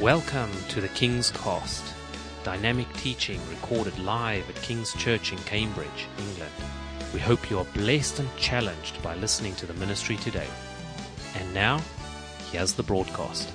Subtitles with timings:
[0.00, 1.84] Welcome to the King's Cost,
[2.44, 6.52] dynamic teaching recorded live at King's Church in Cambridge, England.
[7.12, 10.48] We hope you are blessed and challenged by listening to the ministry today.
[11.36, 11.82] And now,
[12.50, 13.52] here's the broadcast.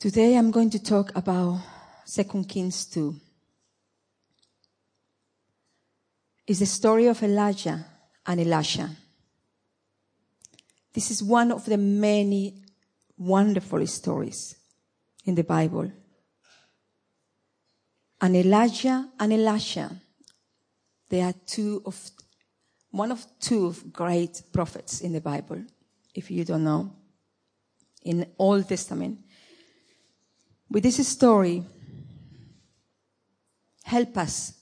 [0.00, 1.60] Today I'm going to talk about
[2.10, 3.14] 2 Kings 2.
[6.46, 7.84] It's the story of Elijah
[8.26, 8.96] and Elisha.
[10.92, 12.62] This is one of the many
[13.16, 14.56] wonderful stories
[15.24, 15.90] in the Bible.
[18.20, 19.90] And Elijah and Elisha,
[21.08, 21.98] they are two of,
[22.90, 25.64] one of two of great prophets in the Bible,
[26.14, 26.92] if you don't know,
[28.04, 29.18] in Old Testament.
[30.70, 31.64] With this story,
[33.84, 34.54] help us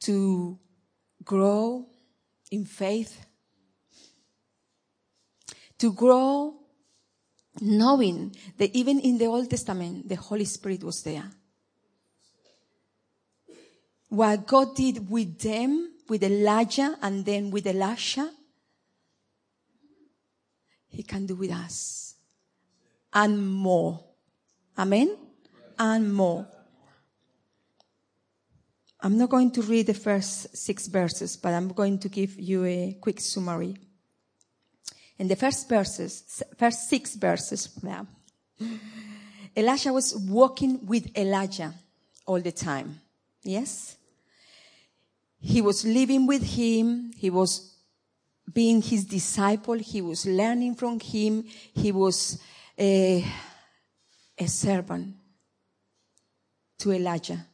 [0.00, 0.58] to
[1.24, 1.86] grow
[2.50, 3.24] in faith,
[5.84, 6.54] to grow
[7.60, 11.30] knowing that even in the Old Testament, the Holy Spirit was there.
[14.08, 18.30] What God did with them, with Elijah and then with Elisha,
[20.88, 22.14] He can do with us.
[23.12, 24.02] And more.
[24.78, 25.18] Amen?
[25.78, 26.46] And more.
[29.02, 32.64] I'm not going to read the first six verses, but I'm going to give you
[32.64, 33.76] a quick summary.
[35.18, 37.68] In the first verses, first six verses,
[39.56, 41.72] Elisha was walking with Elijah
[42.26, 43.00] all the time.
[43.42, 43.96] Yes?
[45.40, 47.12] He was living with him.
[47.16, 47.76] He was
[48.52, 49.74] being his disciple.
[49.78, 51.44] He was learning from him.
[51.74, 52.40] He was
[52.78, 53.24] a,
[54.38, 55.14] a servant
[56.78, 57.46] to Elijah.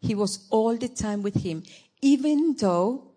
[0.00, 1.62] He was all the time with him,
[2.02, 3.13] even though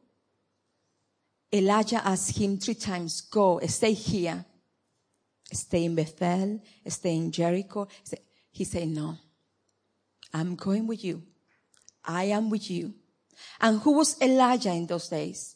[1.57, 4.45] Elijah asked him three times, go, stay here,
[5.51, 7.87] stay in Bethel, stay in Jericho.
[8.51, 9.17] He said, no,
[10.33, 11.23] I'm going with you.
[12.03, 12.93] I am with you.
[13.61, 15.55] And who was Elijah in those days?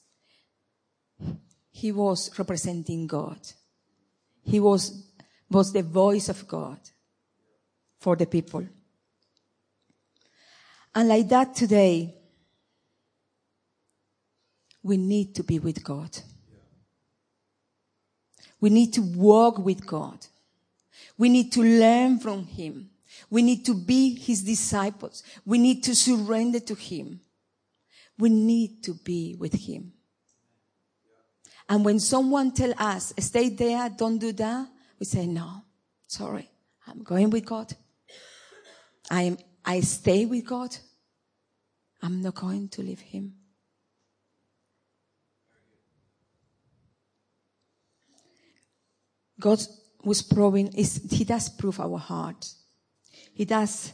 [1.71, 3.39] He was representing God.
[4.43, 5.03] He was,
[5.49, 6.79] was the voice of God
[7.99, 8.67] for the people.
[10.93, 12.20] And like that today,
[14.83, 16.17] we need to be with God.
[18.59, 20.25] We need to walk with God.
[21.17, 22.89] We need to learn from Him.
[23.29, 25.23] We need to be His disciples.
[25.45, 27.21] We need to surrender to Him.
[28.17, 29.93] We need to be with Him.
[31.67, 34.67] And when someone tell us, stay there, don't do that,
[34.99, 35.63] we say, no,
[36.05, 36.49] sorry,
[36.85, 37.73] I'm going with God.
[39.09, 40.75] I am, I stay with God.
[42.01, 43.33] I'm not going to leave Him.
[49.41, 49.59] God
[50.03, 52.47] was proving, is, He does prove our heart.
[53.33, 53.93] He does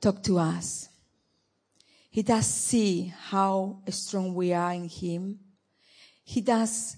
[0.00, 0.88] talk to us.
[2.10, 5.38] He does see how strong we are in Him.
[6.24, 6.96] He does.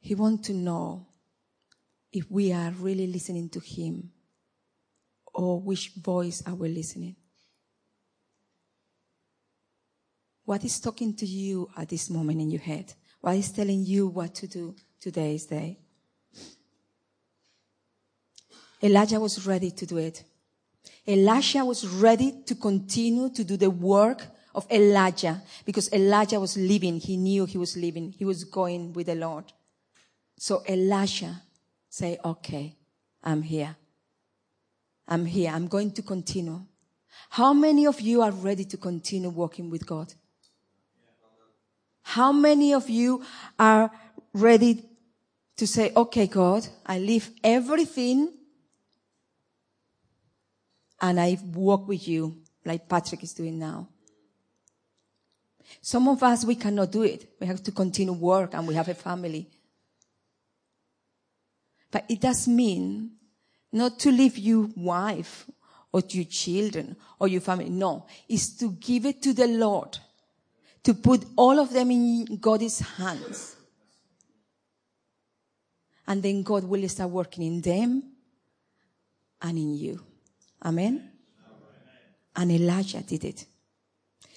[0.00, 1.06] He wants to know
[2.12, 4.10] if we are really listening to Him
[5.32, 7.16] or which voice are we listening.
[10.44, 12.92] What is talking to you at this moment in your head?
[13.24, 15.78] What is telling you what to do today's day?
[18.82, 20.22] Elijah was ready to do it.
[21.06, 27.00] Elisha was ready to continue to do the work of Elijah because Elijah was living.
[27.00, 28.12] He knew he was living.
[28.12, 29.50] He was going with the Lord.
[30.38, 31.40] So Elisha
[31.88, 32.76] say, okay,
[33.22, 33.74] I'm here.
[35.08, 35.50] I'm here.
[35.50, 36.60] I'm going to continue.
[37.30, 40.12] How many of you are ready to continue walking with God?
[42.04, 43.24] How many of you
[43.58, 43.90] are
[44.32, 44.84] ready
[45.56, 48.32] to say, okay, God, I leave everything
[51.00, 53.88] and I walk with you like Patrick is doing now.
[55.80, 57.26] Some of us, we cannot do it.
[57.40, 59.48] We have to continue work and we have a family.
[61.90, 63.12] But it does mean
[63.72, 65.46] not to leave your wife
[65.90, 67.70] or your children or your family.
[67.70, 69.98] No, it's to give it to the Lord
[70.84, 73.56] to put all of them in God's hands.
[76.06, 78.02] And then God will start working in them
[79.40, 80.00] and in you.
[80.62, 81.10] Amen?
[82.36, 83.46] And Elijah did it.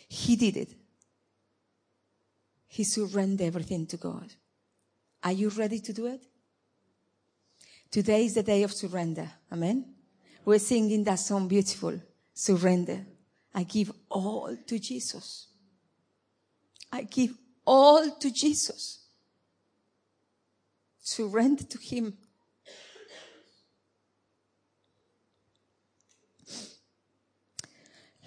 [0.08, 0.70] He did it.
[2.68, 4.32] He surrendered everything to God.
[5.24, 6.24] Are you ready to do it?
[7.92, 9.30] Today is the day of surrender.
[9.52, 9.94] Amen?
[10.46, 12.00] We're singing that song beautiful.
[12.34, 13.06] Surrender.
[13.54, 15.48] I give all to Jesus.
[16.92, 17.34] I give
[17.66, 19.00] all to Jesus.
[21.00, 22.18] Surrender to Him.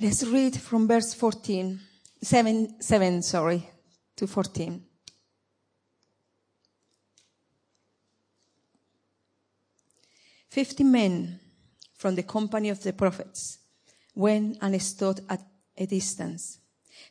[0.00, 1.78] Let's read from verse 14,
[2.22, 3.68] 7, 7 sorry,
[4.16, 4.82] to 14.
[10.48, 11.38] Fifty men
[11.94, 13.58] from the company of the prophets
[14.14, 15.42] went and stood at
[15.76, 16.59] a distance,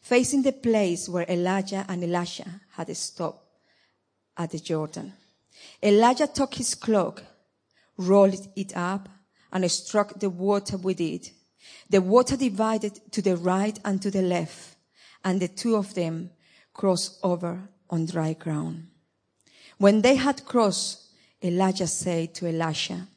[0.01, 3.45] facing the place where Elijah and Elisha had stopped
[4.37, 5.13] at the Jordan.
[5.83, 7.23] Elijah took his cloak,
[7.97, 9.09] rolled it up,
[9.51, 11.31] and struck the water with it.
[11.89, 14.75] The water divided to the right and to the left,
[15.23, 16.31] and the two of them
[16.73, 18.87] crossed over on dry ground.
[19.77, 21.07] When they had crossed,
[21.43, 23.07] Elijah said to Elisha,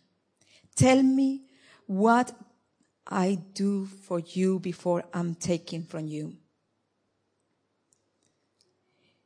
[0.74, 1.42] Tell me
[1.86, 2.32] what
[3.06, 6.36] I do for you before I'm taken from you.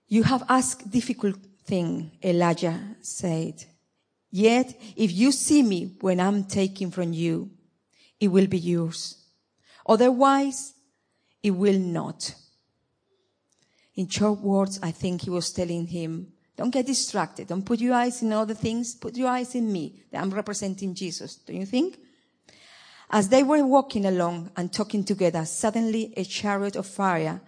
[0.08, 3.64] You have asked difficult thing, Elijah said.
[4.30, 7.50] Yet if you see me when I'm taken from you,
[8.20, 9.16] it will be yours.
[9.86, 10.74] Otherwise,
[11.42, 12.34] it will not.
[13.94, 17.48] In short words, I think he was telling him, don't get distracted.
[17.48, 18.94] Don't put your eyes in other things.
[18.94, 20.02] Put your eyes in me.
[20.12, 21.36] I'm representing Jesus.
[21.36, 21.98] Don't you think?
[23.10, 27.40] As they were walking along and talking together, suddenly a chariot of fire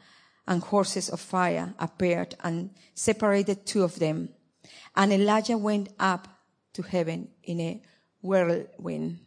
[0.48, 4.30] and horses of fire appeared and separated two of them.
[4.96, 6.26] And Elijah went up
[6.72, 7.82] to heaven in a
[8.22, 9.20] whirlwind.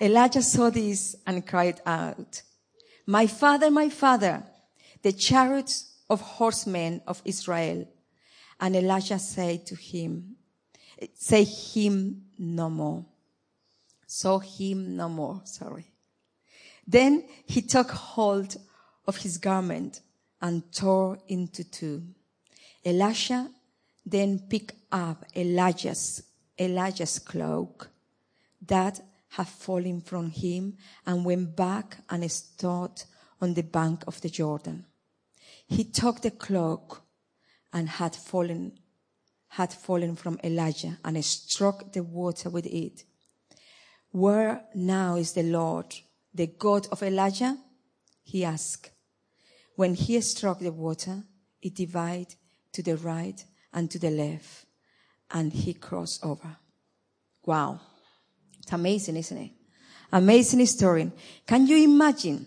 [0.00, 2.42] Elijah saw this and cried out,
[3.06, 4.42] My father, my father,
[5.02, 7.86] the chariots of horsemen of Israel
[8.58, 10.36] and Elijah said to him,
[11.14, 13.04] say him no more.
[14.06, 15.86] Saw him no more, sorry.
[16.86, 18.56] Then he took hold
[19.06, 20.00] of his garment
[20.40, 22.02] and tore into two.
[22.84, 23.50] Elisha
[24.04, 26.22] then picked up Elijah's,
[26.58, 27.90] Elijah's cloak
[28.66, 33.02] that had fallen from him and went back and stood
[33.40, 34.84] on the bank of the Jordan.
[35.66, 37.02] He took the cloak
[37.72, 38.78] and had fallen,
[39.48, 43.04] had fallen from Elijah and struck the water with it.
[44.10, 45.94] Where now is the Lord,
[46.32, 47.56] the God of Elijah?
[48.22, 48.90] He asked.
[49.76, 51.22] When he struck the water,
[51.60, 52.34] it divided
[52.72, 53.42] to the right
[53.72, 54.66] and to the left,
[55.30, 56.56] and he crossed over.
[57.44, 57.80] Wow.
[58.62, 59.50] It's amazing, isn't it?
[60.12, 61.10] Amazing story.
[61.46, 62.46] Can you imagine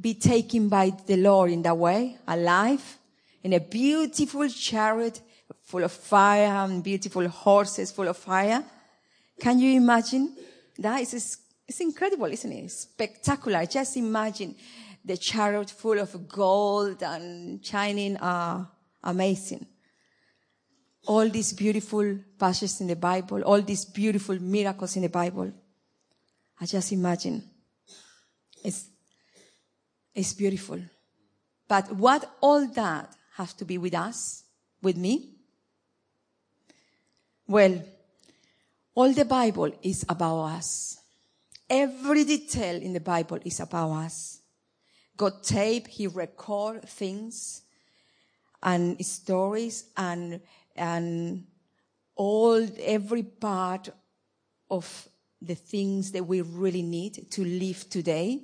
[0.00, 2.98] be taken by the Lord in that way, alive?
[3.42, 5.20] in a beautiful chariot
[5.62, 8.64] full of fire and beautiful horses full of fire.
[9.40, 10.36] Can you imagine?
[10.78, 12.70] That is, it's incredible, isn't it?
[12.70, 13.66] Spectacular.
[13.66, 14.54] Just imagine
[15.04, 18.64] the chariot full of gold and shining, uh,
[19.02, 19.66] amazing.
[21.06, 25.52] All these beautiful passages in the Bible, all these beautiful miracles in the Bible.
[26.60, 27.42] I just imagine.
[28.62, 28.86] It's,
[30.14, 30.78] it's beautiful.
[31.66, 34.44] But what all that has to be with us,
[34.80, 35.30] with me?
[37.48, 37.82] Well,
[38.94, 40.98] all the Bible is about us.
[41.68, 44.41] Every detail in the Bible is about us.
[45.16, 47.62] God tape, He record things
[48.62, 50.40] and stories and,
[50.76, 51.44] and
[52.14, 53.88] all, every part
[54.70, 55.08] of
[55.40, 58.40] the things that we really need to live today,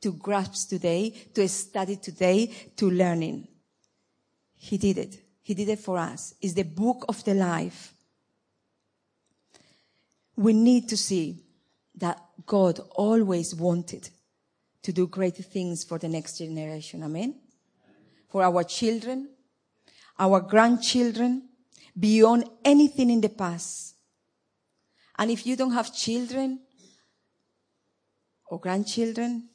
[0.00, 3.48] to grasp today, to study today, to learning.
[4.56, 5.20] He did it.
[5.42, 6.34] He did it for us.
[6.40, 7.94] It's the book of the life.
[10.36, 11.42] We need to see
[11.96, 14.08] that God always wanted
[14.82, 17.02] to do great things for the next generation.
[17.02, 17.34] Amen.
[18.28, 19.28] For our children,
[20.18, 21.48] our grandchildren,
[21.98, 23.94] beyond anything in the past.
[25.18, 26.60] And if you don't have children
[28.46, 29.48] or grandchildren,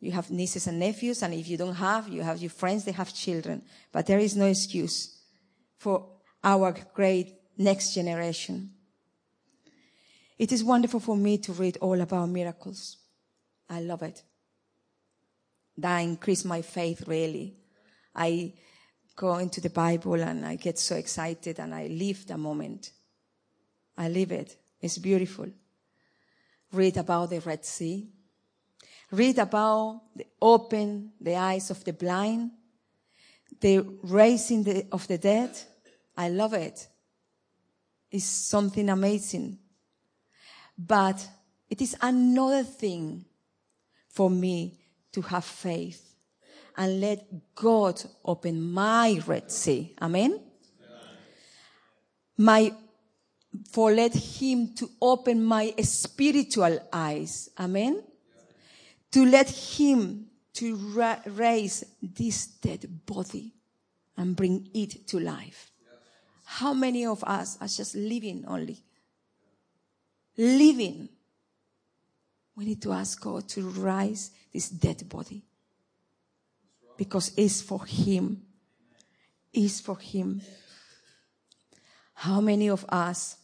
[0.00, 2.92] you have nieces and nephews, and if you don't have, you have your friends, they
[2.92, 3.62] have children.
[3.92, 5.18] But there is no excuse
[5.78, 6.06] for
[6.44, 8.70] our great next generation.
[10.38, 12.98] It is wonderful for me to read all about miracles.
[13.68, 14.22] I love it.
[15.78, 17.56] That increased my faith really.
[18.14, 18.54] I
[19.14, 22.92] go into the Bible and I get so excited and I live the moment.
[23.96, 24.56] I live it.
[24.80, 25.46] It's beautiful.
[26.72, 28.08] Read about the Red Sea
[29.10, 32.50] read about the open the eyes of the blind,
[33.60, 35.56] the raising the, of the dead.
[36.16, 36.88] I love it.
[38.10, 39.58] It's something amazing.
[40.78, 41.26] But
[41.68, 43.24] it is another thing
[44.08, 44.78] for me
[45.12, 46.14] to have faith
[46.76, 49.94] and let God open my Red Sea.
[50.00, 50.40] Amen?
[52.38, 52.72] My,
[53.70, 57.48] for let him to open my spiritual eyes.
[57.58, 58.02] Amen?
[59.12, 63.54] To let him to ra- raise this dead body
[64.16, 65.70] and bring it to life.
[66.44, 68.82] How many of us are just living only?
[70.36, 71.08] Living.
[72.56, 75.42] We need to ask God to rise this dead body.
[76.96, 78.42] Because it's for Him.
[79.52, 80.40] It's for Him.
[82.14, 83.36] How many of us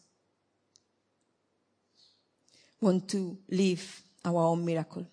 [2.80, 5.06] want to live our own miracle?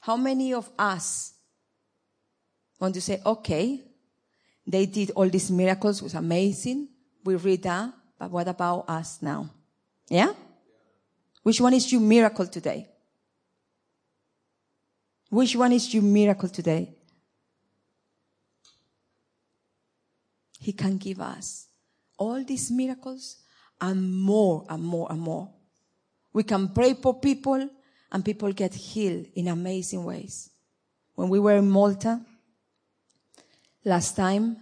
[0.00, 1.34] How many of us
[2.78, 3.80] want to say, okay,
[4.66, 6.88] they did all these miracles, it was amazing.
[7.24, 9.50] We read that, but what about us now?
[10.08, 10.32] Yeah?
[11.42, 12.88] Which one is your miracle today?
[15.32, 16.92] Which one is your miracle today?
[20.60, 21.68] He can give us
[22.18, 23.38] all these miracles
[23.80, 25.48] and more and more and more.
[26.34, 27.66] We can pray for people
[28.12, 30.50] and people get healed in amazing ways.
[31.14, 32.20] When we were in Malta,
[33.86, 34.58] last time,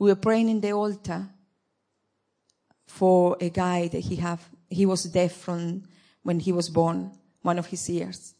[0.00, 1.28] we were praying in the altar
[2.88, 5.84] for a guy that he have, he was deaf from
[6.24, 7.12] when he was born,
[7.42, 8.34] one of his ears.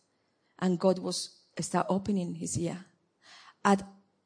[0.59, 2.79] And God was start opening his ear.
[3.65, 3.83] At,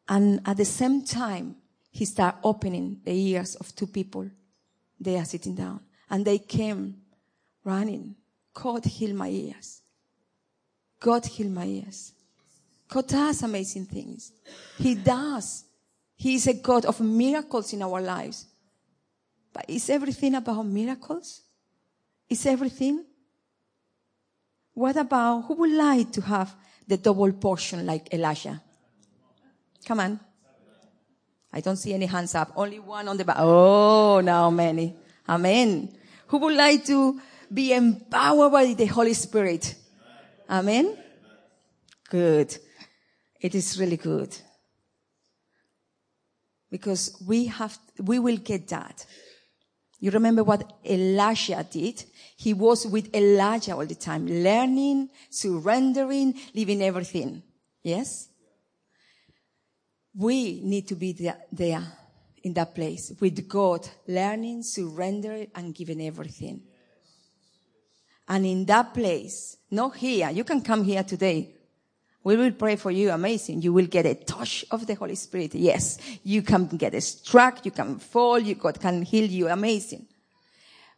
[0.08, 1.56] and at the same time,
[1.90, 4.30] he start opening the ears of two people.
[4.98, 5.80] They are sitting down.
[6.08, 6.96] And they came
[7.64, 8.16] running.
[8.52, 9.82] God heal my ears.
[10.98, 12.12] God heal my ears.
[12.88, 14.32] God does amazing things.
[14.78, 15.64] He does.
[16.16, 18.46] He is a God of miracles in our lives.
[19.52, 21.42] But is everything about miracles?
[22.28, 23.04] Is everything?
[24.74, 26.54] What about who would like to have
[26.90, 28.60] the double portion like Elijah?
[29.86, 30.20] Come on.
[31.52, 32.52] I don't see any hands up.
[32.54, 33.36] Only one on the back.
[33.38, 34.96] Oh, now many.
[35.28, 35.96] Amen.
[36.26, 37.20] Who would like to
[37.52, 39.74] be empowered by the Holy Spirit?
[40.48, 40.96] Amen.
[42.08, 42.56] Good.
[43.40, 44.36] It is really good.
[46.70, 49.06] Because we have, we will get that.
[50.00, 52.04] You remember what Elijah did?
[52.36, 57.42] He was with Elijah all the time, learning, surrendering, leaving everything.
[57.82, 58.28] Yes?
[60.16, 61.82] We need to be there, there
[62.42, 66.62] in that place with God, learning, surrendering, and giving everything.
[68.26, 71.56] And in that place, not here, you can come here today.
[72.22, 73.10] We will pray for you.
[73.10, 73.62] Amazing.
[73.62, 75.54] You will get a touch of the Holy Spirit.
[75.54, 75.98] Yes.
[76.22, 77.64] You can get struck.
[77.64, 78.38] You can fall.
[78.38, 79.48] You, God can heal you.
[79.48, 80.06] Amazing.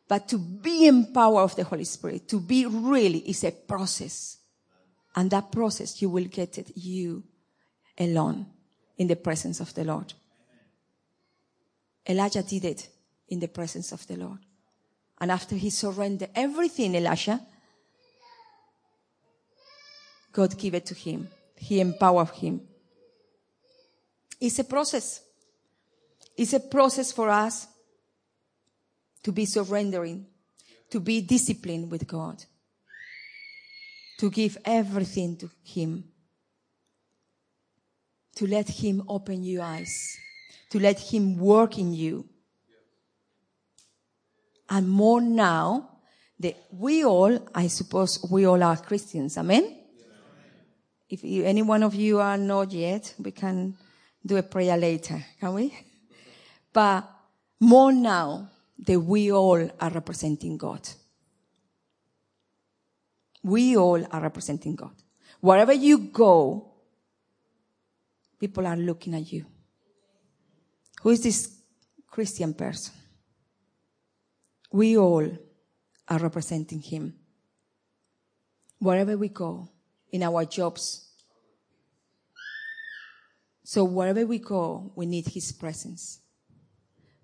[0.08, 4.38] But to be empowered of the Holy Spirit, to be really is a process.
[5.14, 7.22] And that process, you will get it you
[7.98, 8.46] alone
[8.98, 10.12] in the presence of the Lord.
[12.06, 12.88] Elijah did it
[13.28, 14.38] in the presence of the Lord.
[15.20, 17.40] And after he surrendered everything, Elijah,
[20.32, 21.28] God gave it to him.
[21.56, 22.62] He empowered him.
[24.40, 25.20] It's a process.
[26.36, 27.68] It's a process for us
[29.22, 30.26] to be surrendering,
[30.90, 32.44] to be disciplined with God,
[34.18, 36.04] to give everything to Him,
[38.36, 40.16] to let Him open your eyes,
[40.70, 42.26] to let Him work in you.
[44.68, 45.98] And more now
[46.40, 49.36] that we all, I suppose we all are Christians.
[49.36, 49.81] Amen?
[51.12, 53.76] If you, any one of you are not yet, we can
[54.25, 55.78] do a prayer later, can we?
[56.73, 57.07] But
[57.61, 60.88] more now that we all are representing God.
[63.42, 64.95] We all are representing God.
[65.38, 66.73] Wherever you go,
[68.40, 69.45] people are looking at you.
[71.02, 71.59] Who is this
[72.11, 72.95] Christian person?
[74.73, 75.31] We all
[76.09, 77.16] are representing Him.
[78.78, 79.69] Wherever we go,
[80.12, 81.09] in our jobs.
[83.64, 86.21] So wherever we go, we need His presence.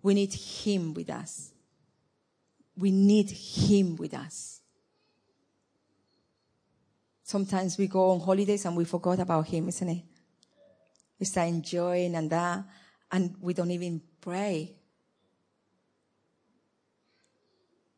[0.02, 1.52] We need Him with us.
[2.76, 4.60] We need Him with us.
[7.22, 10.02] Sometimes we go on holidays and we forgot about Him, isn't it?
[11.20, 12.64] We start enjoying and that,
[13.12, 14.76] and we don't even pray.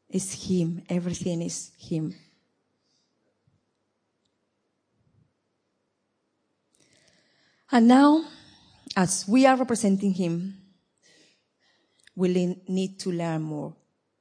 [0.09, 0.83] It's Him.
[0.89, 2.15] Everything is Him.
[7.73, 8.25] And now,
[8.97, 10.57] as we are representing Him,
[12.17, 13.75] we need to learn more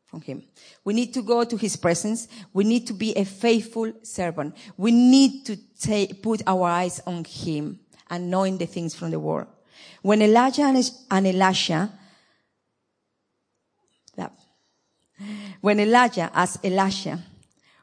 [0.06, 0.44] from Him.
[0.84, 2.28] We need to go to His presence.
[2.54, 4.56] We need to be a faithful servant.
[4.78, 7.80] We need to take, put our eyes on Him
[8.10, 9.48] and knowing the things from the world.
[10.02, 11.92] When Elijah and, Elisha,
[15.62, 17.20] when Elijah asked Elisha,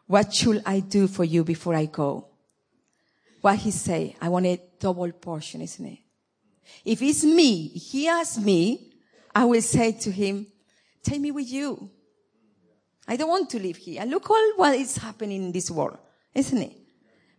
[0.06, 2.28] what should I do for you before I go?
[3.46, 4.16] What he say?
[4.20, 5.98] I want a double portion, isn't it?
[6.84, 8.92] If it's me, he asks me,
[9.32, 10.48] I will say to him,
[11.00, 11.88] take me with you.
[13.06, 14.02] I don't want to live here.
[14.02, 15.98] Look all what is happening in this world,
[16.34, 16.76] isn't it?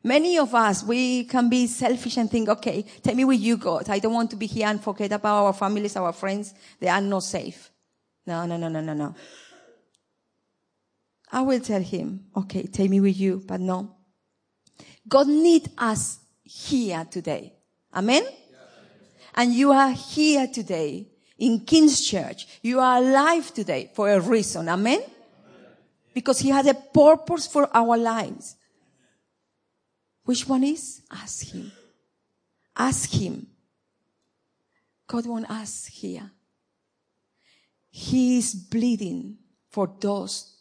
[0.02, 3.90] Many of us, we can be selfish and think, okay, take me with you, God.
[3.90, 6.54] I don't want to be here and forget about our families, our friends.
[6.80, 7.70] They are not safe.
[8.26, 9.14] No, no, no, no, no, no.
[11.34, 13.97] I will tell him, okay, take me with you, but no.
[15.08, 17.54] God need us here today.
[17.94, 18.24] Amen?
[19.36, 22.48] And you are here today in King's Church.
[22.62, 24.68] You are alive today for a reason.
[24.68, 25.02] Amen?
[26.14, 28.56] Because He has a purpose for our lives.
[30.24, 31.02] Which one is?
[31.12, 31.72] Ask Him.
[32.76, 33.48] Ask Him.
[35.06, 36.32] God wants us here.
[37.90, 39.38] He is bleeding
[39.70, 40.58] for those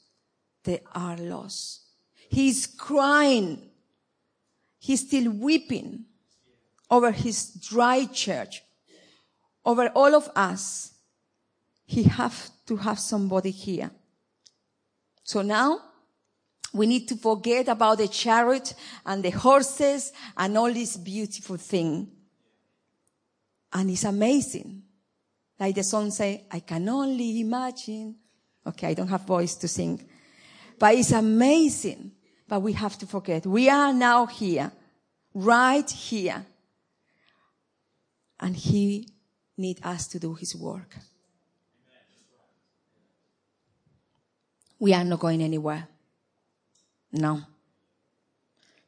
[0.64, 1.80] that are lost.
[2.28, 3.70] He is crying.
[4.78, 6.04] He's still weeping
[6.90, 8.62] over his dry church,
[9.64, 10.92] over all of us.
[11.85, 13.90] He have to have somebody here.
[15.23, 15.80] So now
[16.73, 22.11] we need to forget about the chariot and the horses and all this beautiful thing.
[23.73, 24.83] And it's amazing.
[25.59, 28.16] Like the song say, I can only imagine.
[28.66, 30.06] Okay, I don't have voice to sing.
[30.78, 32.12] But it's amazing.
[32.48, 33.46] But we have to forget.
[33.46, 34.70] We are now here.
[35.34, 36.46] Right here.
[38.38, 39.08] And he
[39.56, 40.96] need us to do his work.
[44.78, 45.88] We are not going anywhere.
[47.12, 47.40] No.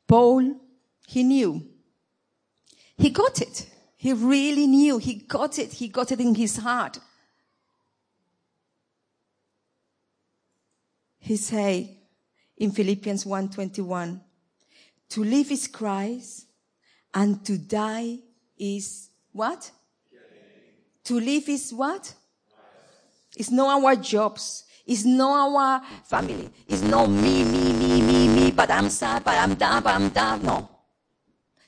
[0.07, 0.57] Paul,
[1.07, 1.67] he knew.
[2.97, 3.71] He got it.
[3.97, 4.99] He really knew.
[4.99, 5.73] He got it.
[5.73, 6.99] He got it in his heart.
[11.19, 11.98] He say
[12.59, 14.21] in Philippians 1:21,
[15.11, 16.47] to live is Christ
[17.15, 18.19] and to die
[18.59, 19.71] is what?
[21.05, 22.13] To live is what?
[23.37, 24.65] It's not our jobs.
[24.85, 26.51] It's not our family.
[26.67, 30.09] It's not me, me, me, me, me, but I'm sad, but I'm down, but I'm
[30.09, 30.43] down.
[30.43, 30.69] No.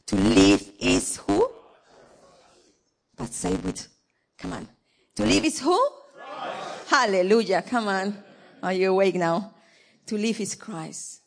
[0.07, 1.51] To live is who?
[3.17, 3.87] But say with,
[4.39, 4.69] come on.
[5.17, 5.79] To live is who?
[6.17, 6.89] Christ.
[6.89, 7.63] Hallelujah.
[7.63, 8.17] Come on.
[8.63, 9.55] Are you awake now?
[10.07, 11.23] To live is Christ.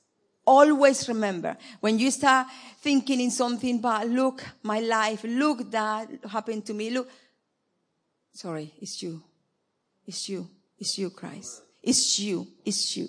[0.45, 2.47] Always remember when you start
[2.81, 6.89] thinking in something, but look, my life, look that happened to me.
[6.89, 7.09] Look,
[8.33, 9.23] sorry, it's you.
[10.05, 10.49] It's you.
[10.77, 11.61] It's you, Christ.
[11.81, 12.45] It's you.
[12.65, 13.07] It's you.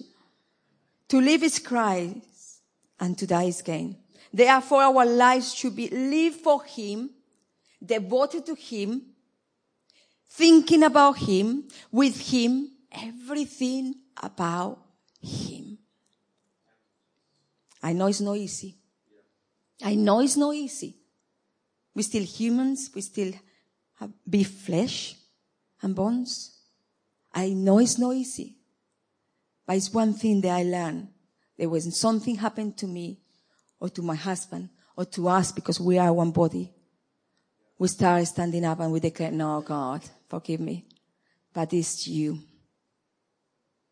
[1.09, 2.61] To live is Christ
[3.01, 3.97] and to die is gain.
[4.33, 7.11] Therefore our lives should be lived for Him,
[7.85, 9.03] devoted to Him,
[10.29, 14.84] thinking about Him, with Him, everything about
[15.25, 15.79] Him.
[17.83, 18.77] I know it's not easy.
[19.83, 20.97] I know it's not easy.
[21.95, 22.91] We're still humans.
[22.95, 23.33] We still
[24.01, 25.17] have beef flesh
[25.83, 26.59] and bones.
[27.33, 28.57] I know it's not easy.
[29.67, 31.09] But it's one thing that I learned.
[31.57, 33.21] There was something happened to me
[33.81, 36.73] or to my husband or to us because we are one body.
[37.79, 40.87] We start standing up and we declare, no, God, forgive me.
[41.53, 42.41] But it's you.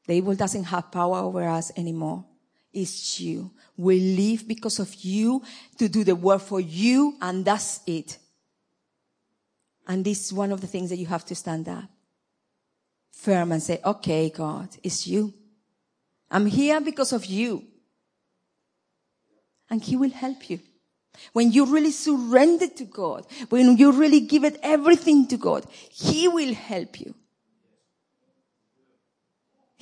[0.06, 2.24] The evil doesn't have power over us anymore.
[2.72, 3.50] It's you.
[3.76, 5.42] We live because of you
[5.78, 8.18] to do the work for you and that's it.
[9.86, 11.84] And this is one of the things that you have to stand up
[13.10, 15.32] firm and say, okay, God, it's you.
[16.30, 17.64] I'm here because of you.
[19.70, 20.60] And He will help you.
[21.32, 26.26] When you really surrender to God, when you really give it everything to God, He
[26.26, 27.14] will help you.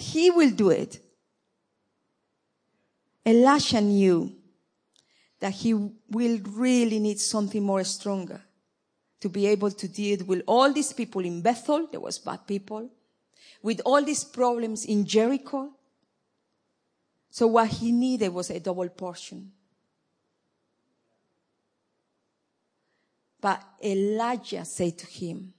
[0.01, 0.99] He will do it.
[3.25, 4.35] Elisha knew
[5.41, 8.41] that he will really need something more stronger
[9.21, 11.87] to be able to deal with all these people in Bethel.
[11.87, 12.89] There was bad people.
[13.63, 15.71] With all these problems in Jericho.
[17.31, 19.53] So what he needed was a double portion.
[23.39, 25.53] But Elijah said to him,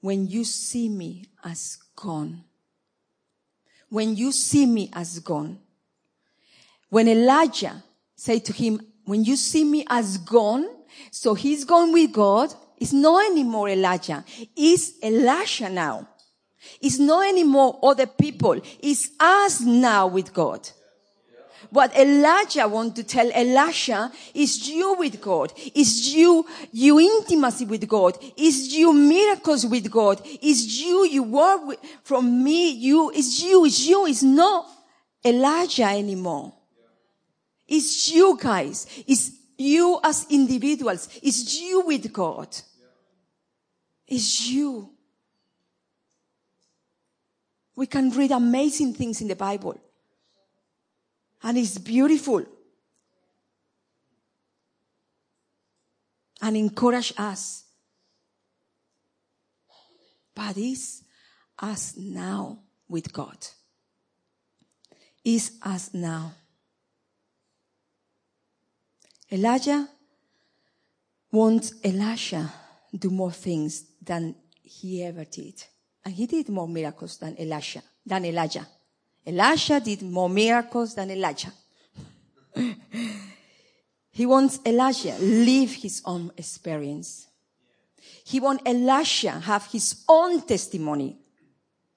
[0.00, 2.44] when you see me as gone,
[3.88, 5.58] when you see me as gone,
[6.88, 7.82] when Elijah
[8.14, 10.66] said to him, when you see me as gone,
[11.10, 14.24] so he's gone with God, it's not anymore Elijah.
[14.56, 16.08] It's Elisha now.
[16.80, 18.60] It's not anymore other people.
[18.80, 20.68] It's us now with God.
[21.70, 25.52] What Elijah want to tell Elisha is you with God.
[25.74, 28.18] Is you, you intimacy with God.
[28.36, 30.20] Is you miracles with God.
[30.42, 34.66] Is you, you work with, from me, you, is you, is you, is not
[35.24, 36.52] Elijah anymore.
[37.66, 38.86] It's you guys.
[39.06, 41.08] It's you as individuals.
[41.22, 42.48] It's you with God.
[44.06, 44.90] It's you.
[47.74, 49.78] We can read amazing things in the Bible.
[51.42, 52.44] And it's beautiful.
[56.40, 57.64] And encourage us.
[60.34, 61.02] But it's
[61.58, 63.38] us now with God.
[65.24, 66.32] Is us now.
[69.30, 69.88] Elijah
[71.32, 72.52] wants Elisha
[72.96, 75.62] do more things than he ever did.
[76.04, 78.66] And he did more miracles than Elisha, than Elijah.
[79.26, 81.52] Elisha did more miracles than Elijah.
[84.10, 87.26] he wants Elijah live his own experience.
[88.24, 91.18] He wants Elisha have his own testimony.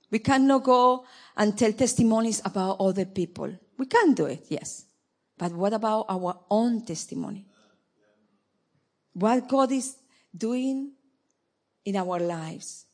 [0.09, 1.05] We cannot go
[1.37, 3.53] and tell testimonies about other people.
[3.77, 4.85] We can do it, yes.
[5.37, 7.45] But what about our own testimony?
[9.13, 9.95] What God is
[10.35, 10.91] doing
[11.85, 12.85] in our lives.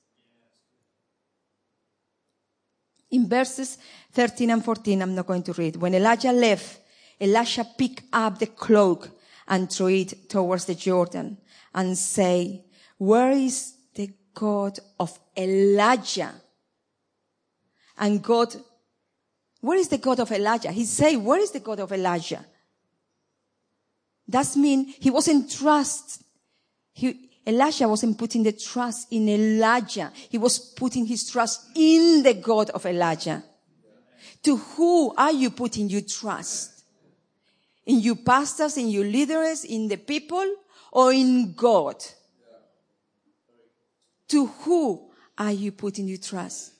[3.11, 3.77] In verses
[4.11, 5.75] 13 and 14, I'm not going to read.
[5.75, 6.79] When Elijah left,
[7.19, 9.09] Elisha picked up the cloak
[9.47, 11.37] and threw it towards the Jordan
[11.73, 12.65] and say,
[12.97, 16.33] where is the God of Elijah?
[17.97, 18.55] And God,
[19.61, 20.71] where is the God of Elijah?
[20.71, 22.45] He say, where is the God of Elijah?
[24.27, 26.23] That mean he wasn't trust.
[26.91, 30.11] He, Elisha wasn't putting the trust in Elijah.
[30.29, 33.43] He was putting his trust in the God of Elijah.
[34.43, 36.83] To who are you putting your trust?
[37.85, 40.55] In your pastors, in your leaders, in the people,
[40.91, 42.03] or in God?
[44.29, 46.73] To who are you putting your trust?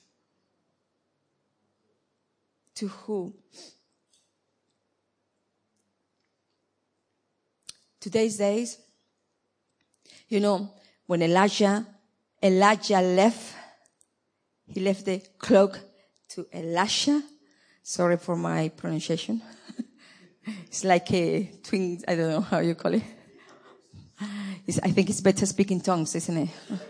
[2.74, 3.34] To who?
[8.00, 8.78] Today's days,
[10.28, 10.72] you know,
[11.06, 11.86] when Elijah,
[12.42, 13.54] Elijah left,
[14.66, 15.78] he left the cloak
[16.30, 17.22] to Elisha.
[17.82, 19.40] Sorry for my pronunciation.
[20.66, 23.02] it's like a twin, I don't know how you call it.
[24.66, 26.48] It's, I think it's better speaking tongues, isn't it?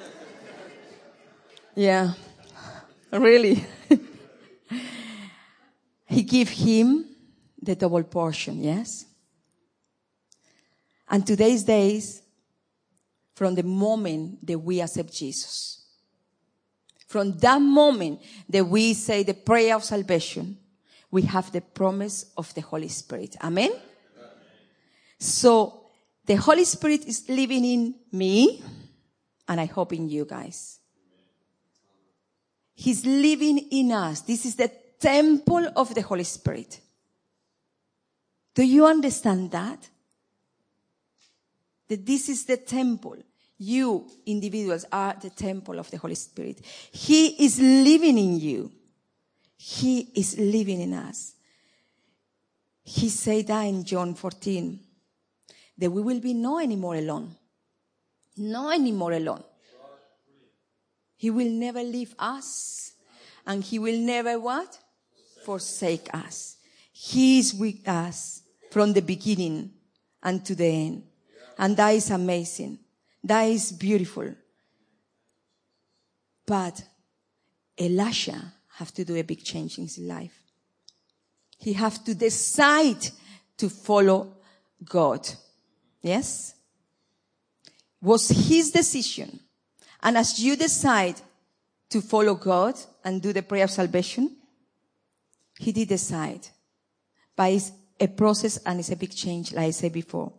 [1.74, 2.14] yeah,
[3.12, 3.62] really.
[6.06, 7.04] he gave him
[7.60, 9.04] the double portion, yes?
[11.08, 12.22] And today's days,
[13.36, 15.84] from the moment that we accept Jesus.
[17.06, 20.56] From that moment that we say the prayer of salvation,
[21.10, 23.36] we have the promise of the Holy Spirit.
[23.44, 23.70] Amen?
[23.70, 23.80] Amen.
[25.20, 25.82] So
[26.24, 28.62] the Holy Spirit is living in me
[29.46, 30.80] and I hope in you guys.
[32.74, 34.22] He's living in us.
[34.22, 36.80] This is the temple of the Holy Spirit.
[38.54, 39.90] Do you understand that?
[41.88, 43.16] That this is the temple.
[43.58, 46.60] You individuals are the temple of the Holy Spirit.
[46.92, 48.72] He is living in you.
[49.56, 51.34] He is living in us.
[52.84, 54.78] He said that in John 14,
[55.78, 57.34] that we will be no anymore alone.
[58.36, 59.42] No anymore alone.
[61.16, 62.92] He will never leave us
[63.46, 64.78] and he will never what?
[65.44, 66.56] Forsake us.
[66.92, 69.72] He is with us from the beginning
[70.22, 71.02] and to the end.
[71.58, 72.78] And that is amazing.
[73.24, 74.34] That is beautiful.
[76.44, 76.82] But
[77.78, 80.42] Elisha have to do a big change in his life.
[81.58, 83.08] He have to decide
[83.56, 84.34] to follow
[84.84, 85.28] God.
[86.02, 86.54] Yes?
[88.00, 89.40] Was his decision.
[90.02, 91.20] And as you decide
[91.88, 94.36] to follow God and do the prayer of salvation,
[95.58, 96.46] he did decide.
[97.34, 100.32] But it's a process and it's a big change, like I said before.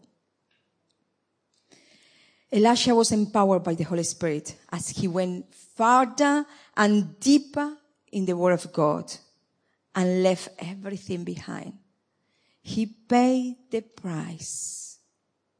[2.51, 7.75] Elisha was empowered by the Holy Spirit as he went farther and deeper
[8.11, 9.11] in the Word of God
[9.93, 11.73] and left everything behind.
[12.61, 14.99] He paid the price.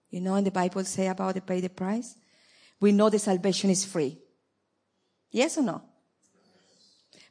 [0.10, 2.16] You know, in the Bible say about the pay the price?
[2.80, 4.18] We know the salvation is free.
[5.32, 5.82] Yes or no?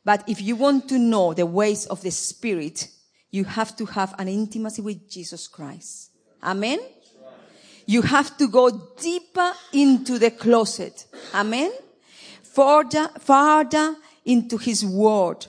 [0.04, 2.88] But if you want to know the ways of the Spirit,
[3.30, 6.10] you have to have an intimacy with Jesus Christ.
[6.42, 6.78] Amen?
[7.86, 8.70] You have to go
[9.00, 11.06] deeper into the closet.
[11.34, 11.72] Amen.
[12.42, 15.46] Farther, farther into his word.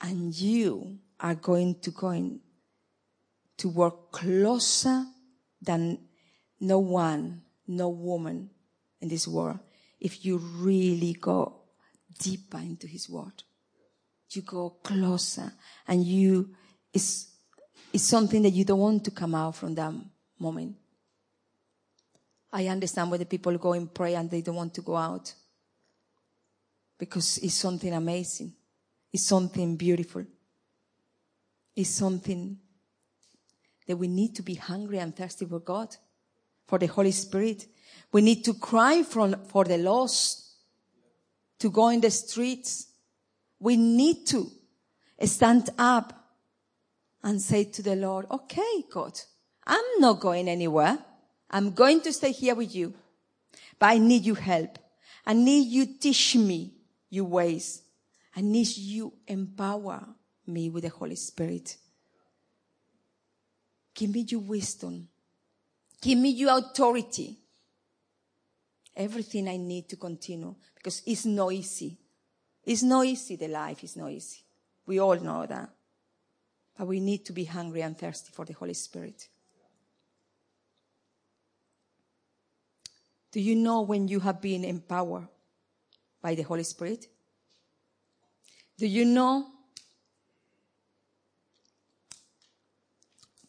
[0.00, 2.40] And you are going to go in
[3.56, 5.04] to work closer
[5.60, 5.98] than
[6.60, 8.50] no one, no woman
[9.00, 9.58] in this world
[10.00, 11.62] if you really go
[12.18, 13.42] deeper into his word.
[14.30, 15.52] You go closer
[15.86, 16.50] and you,
[16.92, 17.34] it's,
[17.92, 19.92] it's something that you don't want to come out from that
[20.38, 20.76] moment.
[22.52, 25.34] I understand why the people go and pray and they don't want to go out.
[26.98, 28.52] Because it's something amazing.
[29.12, 30.24] It's something beautiful.
[31.76, 32.58] It's something
[33.86, 35.96] that we need to be hungry and thirsty for God,
[36.66, 37.66] for the Holy Spirit.
[38.12, 40.44] We need to cry for, for the lost,
[41.58, 42.88] to go in the streets.
[43.58, 44.50] We need to
[45.24, 46.12] stand up
[47.22, 49.18] and say to the Lord, okay, God,
[49.66, 50.98] I'm not going anywhere.
[51.50, 52.94] I'm going to stay here with you,
[53.78, 54.78] but I need your help.
[55.24, 56.72] I need you teach me
[57.10, 57.82] your ways.
[58.36, 60.06] I need you empower
[60.46, 61.76] me with the Holy Spirit.
[63.94, 65.08] Give me your wisdom.
[66.00, 67.38] Give me your authority.
[68.94, 71.98] Everything I need to continue because it's not easy.
[72.64, 73.36] It's not easy.
[73.36, 74.40] The life is not easy.
[74.86, 75.70] We all know that.
[76.76, 79.28] But we need to be hungry and thirsty for the Holy Spirit.
[83.32, 85.28] Do you know when you have been empowered
[86.22, 87.06] by the Holy Spirit?
[88.78, 89.46] Do you know?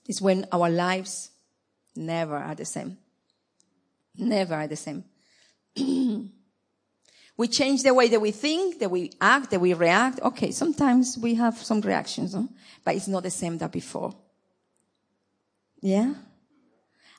[0.08, 1.30] It's when our lives
[1.96, 2.98] never are the same.
[4.18, 5.06] Never are the same.
[7.38, 10.20] we change the way that we think, that we act, that we react.
[10.22, 12.44] Okay, sometimes we have some reactions, huh?
[12.84, 14.13] but it's not the same that before.
[15.80, 16.15] Yeah?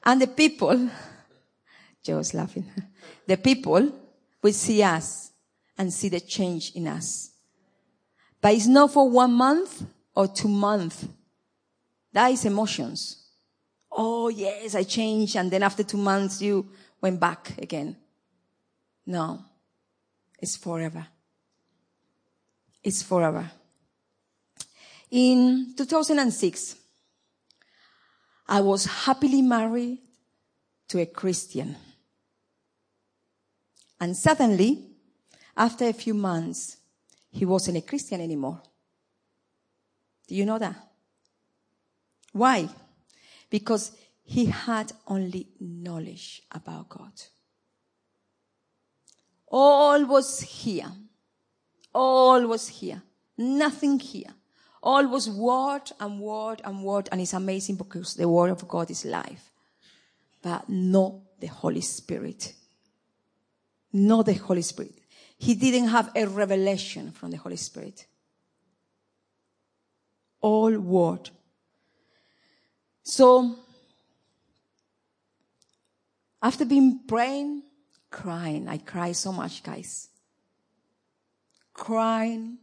[0.04, 0.90] And the people,
[2.02, 2.66] Joe's laughing.
[3.26, 3.92] The people
[4.42, 5.30] will see us
[5.78, 7.30] and see the change in us.
[8.40, 9.82] But it's not for one month
[10.14, 11.06] or two months.
[12.12, 13.28] That is emotions.
[13.90, 15.36] Oh yes, I changed.
[15.36, 16.68] And then after two months, you
[17.00, 17.96] went back again.
[19.06, 19.44] No.
[20.38, 21.06] It's forever.
[22.82, 23.50] It's forever.
[25.10, 26.76] In 2006,
[28.48, 29.98] I was happily married
[30.88, 31.76] to a Christian.
[34.00, 34.86] And suddenly,
[35.56, 36.78] after a few months,
[37.30, 38.62] he wasn't a Christian anymore.
[40.26, 40.76] Do you know that?
[42.32, 42.68] Why?
[43.50, 47.12] Because he had only knowledge about God.
[49.48, 50.90] All was here.
[51.92, 53.02] All was here.
[53.36, 54.32] Nothing here.
[54.82, 57.08] All was word and word and word.
[57.10, 59.50] And it's amazing because the word of God is life.
[60.40, 62.54] But not the Holy Spirit.
[63.92, 64.94] Not the Holy Spirit.
[65.38, 68.06] He didn't have a revelation from the Holy Spirit.
[70.40, 71.30] All word.
[73.02, 73.56] So,
[76.42, 77.62] after being praying,
[78.10, 80.08] crying, I cry so much, guys.
[81.72, 82.58] Crying,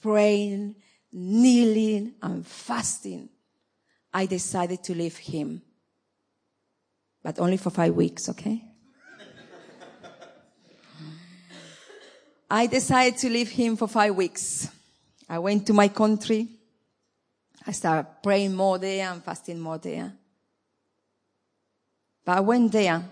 [0.00, 0.76] praying,
[1.12, 3.28] kneeling, and fasting.
[4.14, 5.62] I decided to leave him.
[7.22, 8.71] But only for five weeks, okay?
[12.54, 14.68] I decided to leave him for five weeks.
[15.26, 16.48] I went to my country.
[17.66, 20.12] I started praying more there and fasting more there.
[22.26, 23.02] But I went there,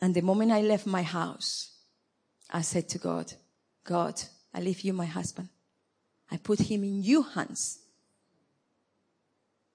[0.00, 1.72] and the moment I left my house,
[2.50, 3.34] I said to God,
[3.84, 4.18] God,
[4.54, 5.50] I leave you my husband.
[6.30, 7.80] I put him in your hands.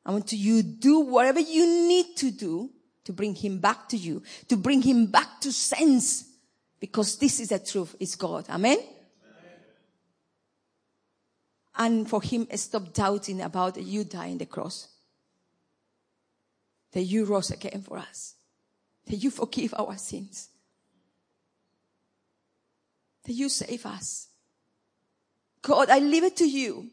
[0.03, 2.71] I want you to do whatever you need to do
[3.03, 6.31] to bring him back to you, to bring him back to sense
[6.79, 8.45] because this is the truth, it's God.
[8.49, 8.77] Amen?
[11.77, 14.87] And for him, eh, stop doubting about you dying the cross.
[16.93, 18.35] That you rose again for us.
[19.07, 20.49] That you forgive our sins.
[23.25, 24.27] That you save us.
[25.61, 26.89] God, I leave it to you.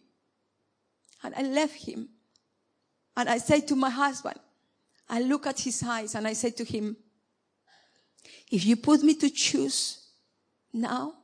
[1.23, 2.09] And I left him.
[3.17, 4.41] And I said to my husband,
[5.09, 6.97] I look at his eyes and I said to him,
[8.51, 9.99] if you put me to choose
[10.73, 11.15] now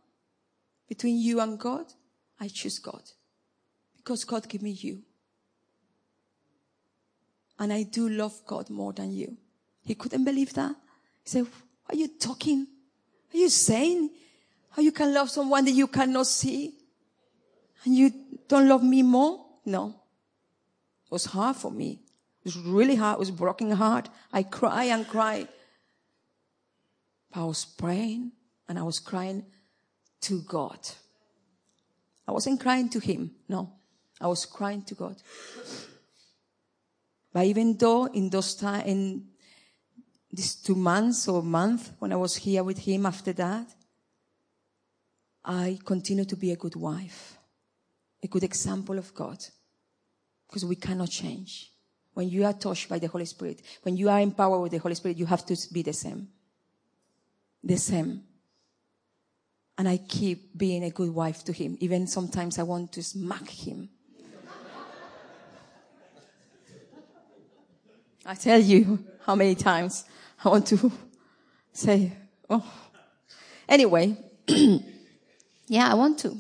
[0.89, 1.87] between you and God,
[2.41, 3.03] I choose God.
[3.97, 5.03] Because God gave me you.
[7.59, 9.37] And I do love God more than you.
[9.85, 10.75] He couldn't believe that.
[11.25, 11.47] He said,
[11.89, 12.67] are you talking?
[13.35, 14.11] Are you saying
[14.71, 16.75] how you can love someone that you cannot see?
[17.85, 18.13] And you
[18.47, 19.45] don't love me more?
[19.65, 19.95] No.
[21.07, 22.01] It was hard for me.
[22.45, 23.17] It was really hard.
[23.17, 24.09] It was broken heart.
[24.33, 25.49] I cry and cry.
[27.33, 28.33] I was praying
[28.69, 29.45] and I was crying
[30.23, 30.79] to God.
[32.27, 33.31] I wasn't crying to him.
[33.49, 33.73] No.
[34.21, 35.17] I was crying to God.
[37.33, 39.29] But even though in those time, in
[40.33, 43.67] these two months or month when I was here with him after that,
[45.45, 47.39] I continue to be a good wife,
[48.23, 49.43] a good example of God,
[50.47, 51.73] because we cannot change.
[52.13, 54.97] When you are touched by the Holy Spirit, when you are empowered with the Holy
[54.97, 56.29] Spirit, you have to be the same.
[57.63, 58.23] The same.
[59.77, 61.77] And I keep being a good wife to him.
[61.81, 63.91] Even sometimes I want to smack him.
[68.27, 70.05] I tell you how many times
[70.45, 70.93] I want to
[71.73, 72.13] say,
[72.51, 72.65] oh.
[73.69, 74.17] Anyway,
[75.67, 76.37] yeah, I want to.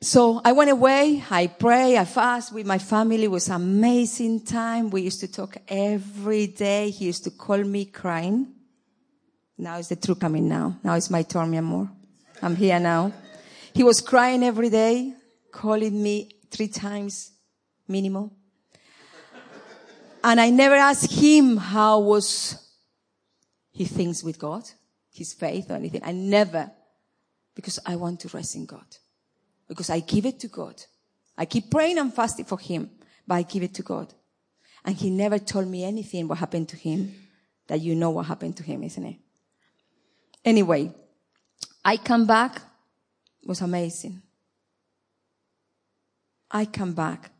[0.00, 3.24] So I went away, I pray, I fast with my family.
[3.24, 4.90] It was amazing time.
[4.90, 6.90] We used to talk every day.
[6.90, 8.48] He used to call me crying.
[9.62, 10.76] Now is the truth coming now.
[10.82, 11.88] Now it's my turn, amor.
[12.42, 13.12] I'm here now.
[13.72, 15.14] He was crying every day,
[15.52, 17.30] calling me three times
[17.86, 18.32] minimum.
[20.24, 22.56] And I never asked him how was
[23.70, 24.64] he thinks with God,
[25.14, 26.02] his faith or anything.
[26.04, 26.68] I never,
[27.54, 28.96] because I want to rest in God.
[29.68, 30.82] Because I give it to God.
[31.38, 32.90] I keep praying and fasting for him,
[33.28, 34.12] but I give it to God.
[34.84, 37.14] And he never told me anything what happened to him,
[37.68, 39.21] that you know what happened to him, isn't it?
[40.44, 40.92] Anyway,
[41.84, 42.56] I come back,
[43.42, 44.22] it was amazing.
[46.50, 47.30] I come back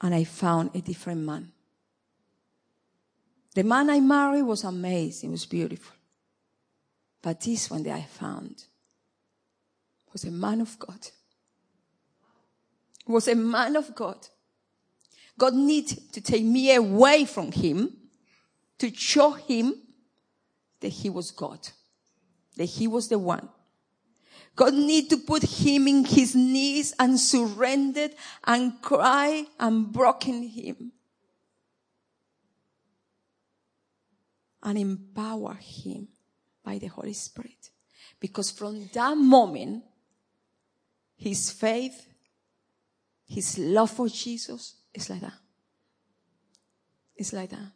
[0.00, 1.52] and I found a different man.
[3.54, 5.94] The man I married was amazing, it was beautiful.
[7.22, 8.64] But this one that I found
[10.12, 11.08] was a man of God.
[13.06, 14.28] Was a man of God.
[15.36, 17.96] God needed to take me away from him
[18.78, 19.74] to show him
[20.80, 21.68] that he was God.
[22.60, 23.48] That he was the one.
[24.54, 28.12] God need to put him in his knees and surrendered
[28.44, 30.92] and cry and broken him.
[34.62, 36.08] and empower him
[36.62, 37.70] by the Holy Spirit.
[38.18, 39.84] Because from that moment,
[41.16, 42.06] his faith,
[43.26, 45.38] his love for Jesus is like that.
[47.16, 47.72] It's like that.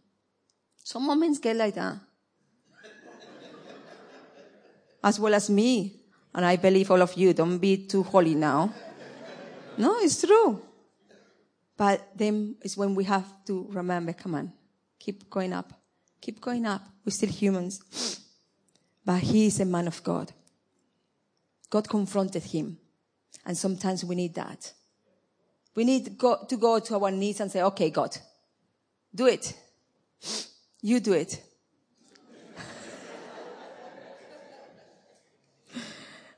[0.82, 1.98] Some moments get like that.
[5.04, 6.00] As well as me.
[6.34, 8.74] And I believe all of you, don't be too holy now.
[9.78, 10.60] no, it's true.
[11.76, 14.52] But then it's when we have to remember, come on,
[14.98, 15.72] keep going up
[16.24, 16.80] keep going up.
[17.04, 17.80] We're still humans.
[19.06, 20.32] But he is a man of God.
[21.68, 22.78] God confronted him.
[23.44, 24.72] And sometimes we need that.
[25.74, 28.16] We need to go to our knees and say, okay, God,
[29.14, 29.52] do it.
[30.80, 31.38] You do it.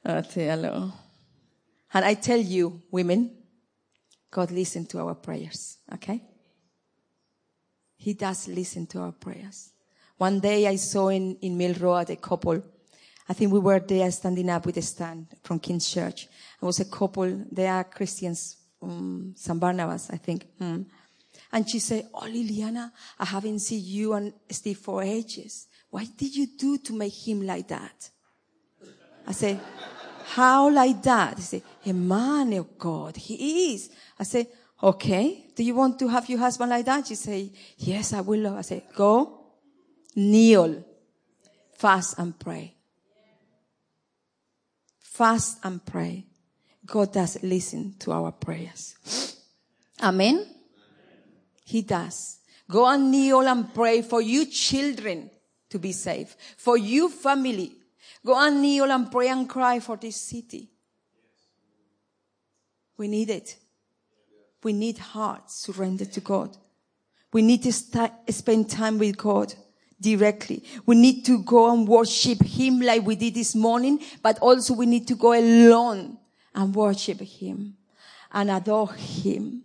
[0.07, 0.93] Hello.
[1.93, 3.31] And I tell you, women,
[4.31, 6.23] God listens to our prayers, okay?
[7.97, 9.73] He does listen to our prayers.
[10.17, 12.63] One day I saw in, in Mill Road a couple.
[13.29, 16.25] I think we were there standing up with a stand from King's Church.
[16.25, 17.45] It was a couple.
[17.51, 19.59] They are Christians, um, St.
[19.59, 20.47] Barnabas, I think.
[20.61, 20.87] Mm.
[21.53, 25.67] And she said, Oh, Liliana, I haven't seen you and Steve for ages.
[25.91, 28.11] What did you do to make him like that?
[29.27, 29.61] I said,
[30.35, 31.37] how like that?
[31.37, 33.17] He said, a man of God.
[33.17, 33.91] He is.
[34.19, 34.47] I said,
[34.83, 35.47] okay.
[35.55, 37.07] Do you want to have your husband like that?
[37.07, 38.57] She said, yes, I will.
[38.57, 39.47] I said, go
[40.17, 40.85] kneel,
[41.75, 42.75] fast and pray.
[44.99, 46.27] Fast and pray.
[46.85, 49.37] God does listen to our prayers.
[50.03, 50.47] Amen.
[51.65, 52.39] He does.
[52.69, 55.31] Go and kneel and pray for you children
[55.71, 57.77] to be safe, for you family.
[58.27, 60.69] Go and kneel and pray and cry for this city.
[62.97, 63.57] We need it.
[64.65, 66.57] We need hearts surrendered to God.
[67.33, 69.55] We need to st- spend time with God
[70.01, 70.65] directly.
[70.87, 74.87] We need to go and worship Him like we did this morning, but also we
[74.87, 76.19] need to go alone
[76.53, 77.77] and worship Him
[78.33, 79.63] and adore Him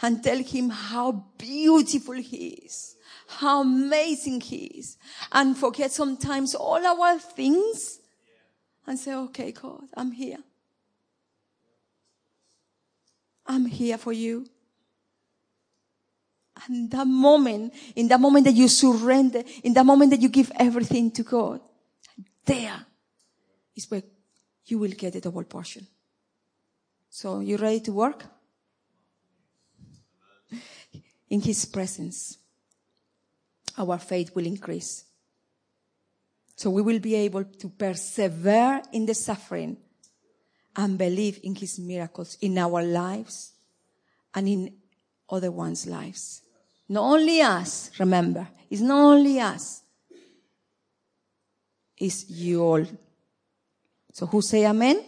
[0.00, 2.96] and tell Him how beautiful He is,
[3.26, 4.96] how amazing He is,
[5.30, 7.97] and forget sometimes all our things
[8.88, 10.38] and say, okay, God, I'm here.
[13.46, 14.46] I'm here for you.
[16.66, 20.50] And that moment, in that moment that you surrender, in that moment that you give
[20.56, 21.60] everything to God,
[22.46, 22.86] there
[23.76, 24.02] is where
[24.64, 25.86] you will get a double portion.
[27.10, 28.24] So you ready to work?
[31.28, 32.38] In His presence,
[33.76, 35.04] our faith will increase.
[36.58, 39.76] So we will be able to persevere in the suffering
[40.74, 43.52] and believe in His miracles in our lives
[44.34, 44.74] and in
[45.30, 46.42] other one's lives.
[46.88, 49.82] Not only us, remember, it's not only us.
[51.96, 52.84] It's you all.
[54.12, 55.04] So who say amen?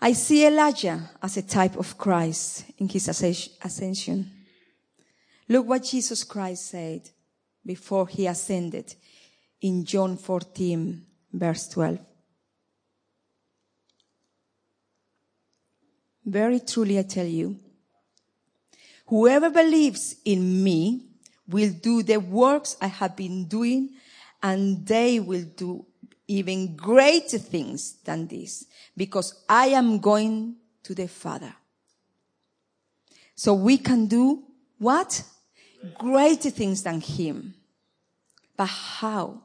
[0.00, 4.30] I see Elijah as a type of Christ in his ascension.
[5.48, 7.10] Look what Jesus Christ said
[7.64, 8.94] before he ascended
[9.60, 11.98] in John 14 verse 12.
[16.24, 17.58] Very truly I tell you,
[19.06, 21.06] whoever believes in me
[21.48, 23.90] will do the works I have been doing
[24.42, 25.86] and they will do
[26.28, 28.64] even greater things than this
[28.96, 31.54] because I am going to the Father.
[33.34, 34.44] So we can do
[34.78, 35.22] what?
[35.98, 37.54] Greater things than him.
[38.56, 39.42] But how?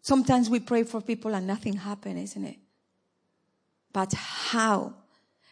[0.00, 2.58] Sometimes we pray for people and nothing happens, isn't it?
[3.92, 4.94] But how?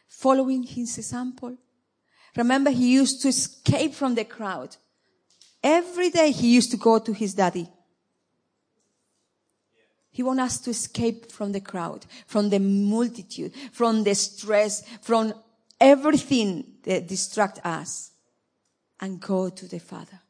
[0.09, 1.57] Following his example.
[2.37, 4.77] Remember, he used to escape from the crowd.
[5.63, 7.69] Every day he used to go to his daddy.
[10.11, 15.35] He wants us to escape from the crowd, from the multitude, from the stress, from
[15.81, 18.12] everything that distract us
[19.03, 20.21] and go to the Father,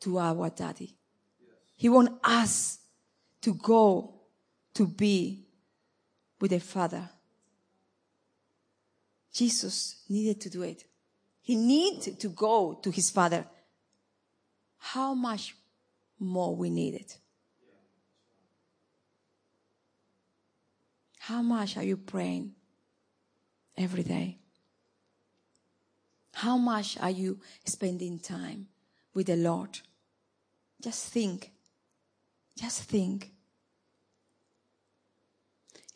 [0.00, 0.94] to our daddy.
[1.74, 2.78] He wants us
[3.40, 4.20] to go
[4.74, 5.46] to be
[6.38, 7.08] with the Father.
[9.32, 10.84] Jesus needed to do it.
[11.40, 13.46] He needed to go to his Father.
[14.78, 15.54] How much
[16.18, 17.18] more we need it?
[21.18, 22.52] How much are you praying
[23.76, 24.38] every day?
[26.36, 28.66] How much are you spending time
[29.14, 29.78] with the Lord?
[30.78, 31.50] Just think.
[32.54, 33.30] Just think.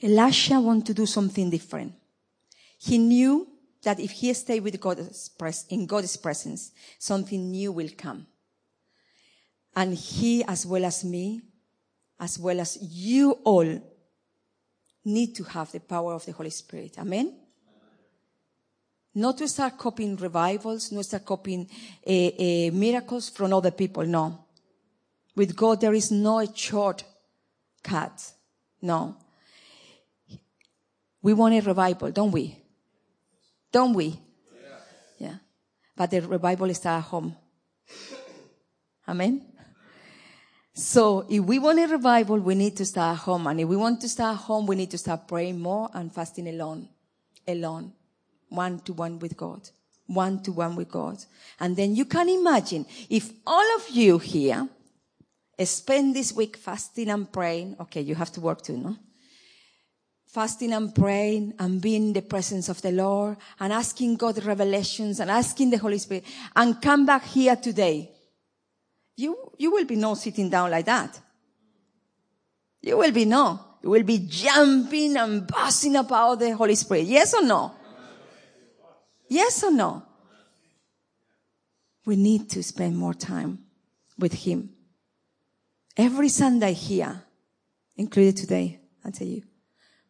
[0.02, 1.92] Elisha wanted to do something different.
[2.78, 3.48] He knew
[3.82, 5.30] that if he stayed with God's
[5.68, 8.26] in God's presence, something new will come.
[9.76, 11.42] And he, as well as me,
[12.18, 13.78] as well as you all,
[15.04, 16.98] need to have the power of the Holy Spirit.
[16.98, 17.36] Amen?
[19.14, 21.68] Not to start copying revivals, not start copying
[22.06, 24.04] uh, uh, miracles from other people.
[24.06, 24.44] No.
[25.34, 28.32] With God, there is no shortcut.
[28.82, 29.16] No.
[31.22, 32.56] We want a revival, don't we?
[33.72, 34.08] Don't we?
[34.08, 34.76] Yeah.
[35.18, 35.34] yeah.
[35.96, 37.36] But the revival is at home.
[39.08, 39.44] Amen.
[40.72, 43.48] So if we want a revival, we need to start at home.
[43.48, 46.12] And if we want to start at home, we need to start praying more and
[46.12, 46.88] fasting alone.
[47.46, 47.92] Alone.
[48.50, 49.68] One to one with God.
[50.06, 51.24] One to one with God.
[51.58, 54.68] And then you can imagine if all of you here
[55.64, 57.76] spend this week fasting and praying.
[57.80, 58.96] Okay, you have to work too, no?
[60.26, 65.20] Fasting and praying and being in the presence of the Lord and asking God revelations
[65.20, 66.24] and asking the Holy Spirit
[66.54, 68.10] and come back here today.
[69.16, 71.20] You, you will be not sitting down like that.
[72.82, 73.60] You will be no.
[73.82, 77.06] You will be jumping and buzzing about the Holy Spirit.
[77.06, 77.74] Yes or no?
[79.30, 80.02] Yes or no?
[82.04, 83.60] We need to spend more time
[84.18, 84.70] with Him.
[85.96, 87.22] Every Sunday here,
[87.96, 89.42] included today, I tell you,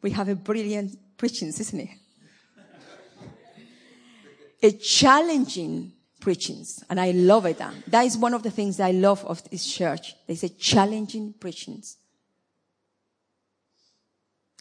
[0.00, 1.90] we have a brilliant preaching, isn't it?
[4.62, 6.82] a challenging preachings.
[6.88, 7.60] And I love it.
[7.88, 10.14] That is one of the things I love of this church.
[10.26, 11.98] They say challenging preachings.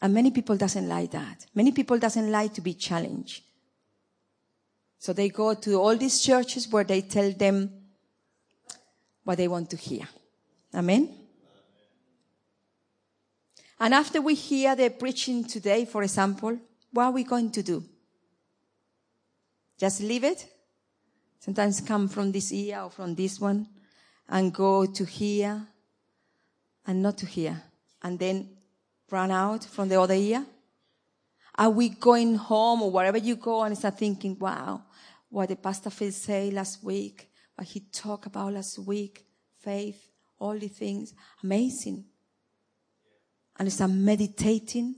[0.01, 1.45] And many people doesn't like that.
[1.55, 3.43] Many people doesn't like to be challenged.
[5.00, 7.72] So they go to all these churches where they tell them
[9.24, 10.08] what they want to hear.
[10.76, 11.10] Amen.
[13.80, 16.60] And after we hear the preaching today, for example,
[16.91, 17.84] what are we going to do?
[19.80, 20.45] Just leave it?
[21.39, 23.68] Sometimes come from this ear or from this one
[24.28, 25.66] and go to here
[26.86, 27.64] and not to here
[28.04, 28.50] and then
[29.10, 30.45] run out from the other ear?
[31.56, 34.82] Are we going home or wherever you go and start thinking, wow,
[35.30, 39.26] what the pastor Phil said last week, what he talked about last week,
[39.62, 40.10] faith,
[40.40, 41.14] all the things,
[41.44, 42.06] amazing.
[43.58, 44.96] And start meditating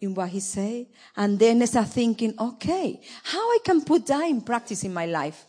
[0.00, 0.86] in what he said.
[1.16, 5.46] And then start thinking, okay, how I can put that in practice in my life?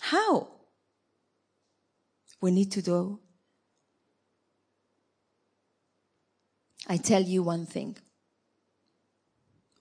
[0.00, 0.48] How?
[2.40, 3.18] We need to do.
[6.88, 7.96] I tell you one thing.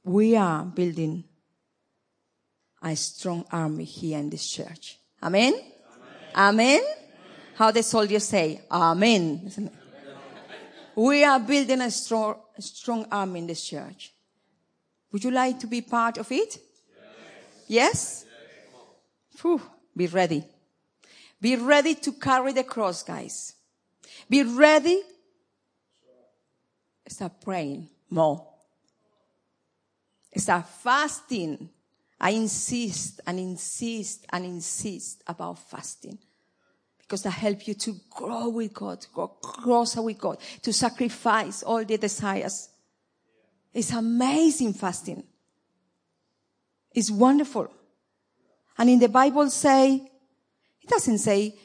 [0.03, 1.23] We are building
[2.81, 4.97] a strong army here in this church.
[5.21, 5.53] Amen?
[5.53, 5.69] Amen?
[6.35, 6.81] Amen?
[7.55, 9.51] How the soldiers say, Amen.
[10.95, 14.13] We are building a strong, strong army in this church.
[15.11, 16.57] Would you like to be part of it?
[17.67, 18.25] Yes?
[19.41, 19.61] Whew,
[19.95, 20.43] be ready.
[21.41, 23.53] Be ready to carry the cross, guys.
[24.29, 25.01] Be ready.
[27.07, 28.45] Start praying more.
[30.35, 31.69] Start fasting.
[32.19, 36.17] I insist and insist and insist about fasting
[36.99, 41.83] because that helps you to grow with God, grow closer with God, to sacrifice all
[41.83, 42.69] the desires.
[43.73, 45.23] It's amazing fasting.
[46.93, 47.71] It's wonderful.
[48.77, 49.95] And in the Bible say,
[50.81, 51.55] it doesn't say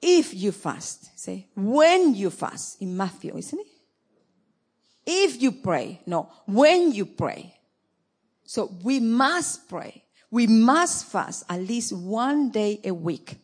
[0.00, 1.18] if you fast.
[1.18, 3.66] Say when you fast in Matthew, isn't it?
[5.06, 6.00] If you pray.
[6.06, 7.54] No, when you pray.
[8.50, 10.02] So we must pray.
[10.28, 13.36] We must fast at least one day a week.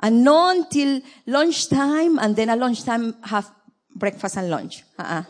[0.00, 3.50] And not until lunchtime and then at lunchtime have
[3.94, 4.84] breakfast and lunch.
[4.98, 5.24] Uh-uh.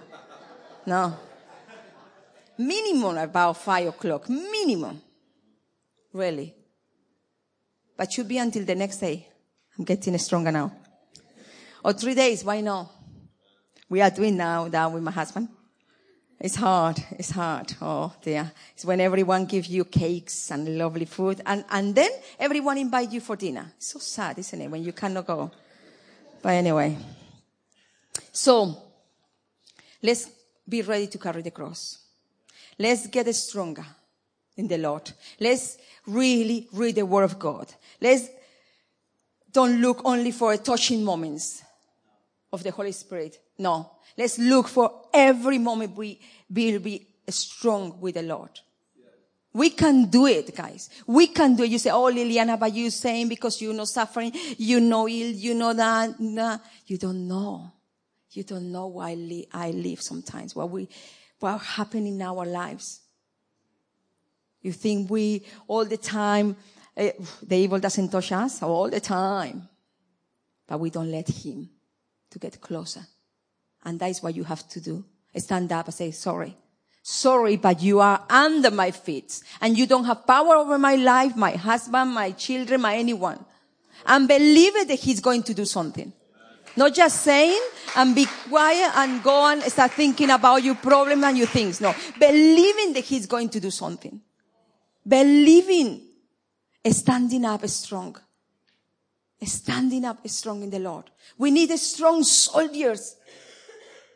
[0.86, 1.18] No.
[2.56, 4.28] Minimum about five o'clock.
[4.28, 5.02] Minimum.
[6.12, 6.54] Really.
[7.96, 9.26] But should be until the next day.
[9.76, 10.70] I'm getting stronger now.
[11.84, 12.88] Or three days, why not?
[13.88, 15.48] We are doing now that with my husband.
[16.40, 17.02] It's hard.
[17.12, 17.74] It's hard.
[17.80, 18.52] Oh dear.
[18.74, 23.20] It's when everyone gives you cakes and lovely food and, and then everyone invite you
[23.20, 23.72] for dinner.
[23.76, 24.70] It's so sad, isn't it?
[24.70, 25.50] When you cannot go.
[26.42, 26.98] But anyway.
[28.32, 28.76] So,
[30.02, 30.30] let's
[30.68, 31.98] be ready to carry the cross.
[32.78, 33.86] Let's get stronger
[34.56, 35.10] in the Lord.
[35.40, 37.72] Let's really read the Word of God.
[38.00, 38.28] Let's
[39.52, 41.63] don't look only for touching moments
[42.54, 43.38] of the Holy Spirit.
[43.58, 43.90] No.
[44.16, 48.60] Let's look for every moment we will be strong with the Lord.
[49.52, 50.90] We can do it, guys.
[51.06, 51.70] We can do it.
[51.70, 55.54] You say, oh, Liliana, but you saying because you're not suffering, you know ill, you
[55.54, 56.18] know that.
[56.18, 56.58] Nah.
[56.86, 57.72] You don't know.
[58.30, 59.16] You don't know why
[59.52, 60.88] I live sometimes, what we,
[61.38, 63.00] what happened in our lives.
[64.60, 66.56] You think we all the time,
[66.96, 67.10] uh,
[67.42, 69.68] the evil doesn't touch us all the time,
[70.66, 71.68] but we don't let him
[72.34, 73.06] to get closer.
[73.84, 75.04] And that is what you have to do.
[75.36, 76.56] Stand up and say, sorry.
[77.02, 81.36] Sorry, but you are under my feet and you don't have power over my life,
[81.36, 83.44] my husband, my children, my anyone.
[84.06, 86.12] And believe it that he's going to do something.
[86.76, 87.62] Not just saying
[87.96, 91.80] and be quiet and go and start thinking about your problem and your things.
[91.80, 91.94] No.
[92.18, 94.20] Believing that he's going to do something.
[95.06, 96.00] Believing.
[96.86, 98.16] Standing up strong.
[99.42, 101.04] Standing up strong in the Lord.
[101.36, 103.16] We need strong soldiers.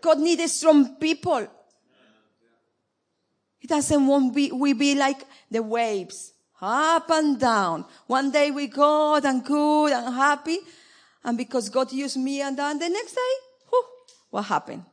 [0.01, 1.47] God needs strong people.
[3.59, 6.33] He doesn't want we, we be like the waves.
[6.61, 7.85] Up and down.
[8.07, 10.59] One day we good and good and happy.
[11.25, 13.35] And because God used me and then the next day,
[13.69, 13.85] whew,
[14.31, 14.85] what happened?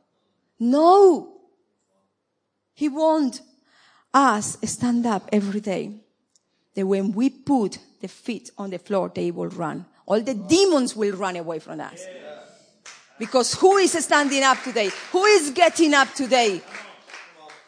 [0.58, 1.38] No.
[2.74, 3.40] He wants
[4.12, 6.02] us stand up every day.
[6.74, 9.86] That when we put the feet on the floor, they will run.
[10.06, 12.06] All the demons will run away from us.
[13.18, 14.90] Because who is standing up today?
[15.10, 16.62] Who is getting up today?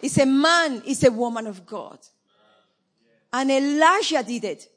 [0.01, 1.99] It's a man, it's a woman of God.
[3.33, 4.69] And Elijah did it.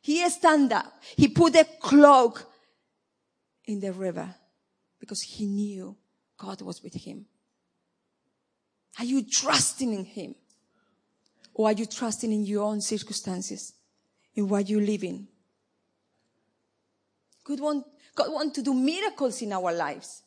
[0.00, 0.92] He stand up.
[1.16, 2.46] He put a cloak
[3.66, 4.34] in the river
[4.98, 5.96] because he knew
[6.38, 7.26] God was with him.
[8.98, 10.34] Are you trusting in him?
[11.52, 13.74] Or are you trusting in your own circumstances?
[14.34, 15.28] In what you live in?
[17.46, 20.22] God want, God want to do miracles in our lives.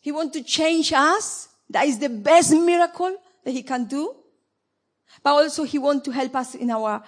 [0.00, 1.48] He want to change us.
[1.70, 4.16] That is the best miracle that he can do.
[5.22, 7.04] But also he want to help us in our,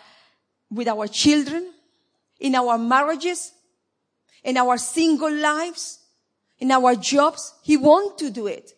[0.70, 1.72] with our children,
[2.38, 3.52] in our marriages,
[4.44, 5.98] in our single lives,
[6.60, 7.54] in our jobs.
[7.62, 8.72] He wants to do it.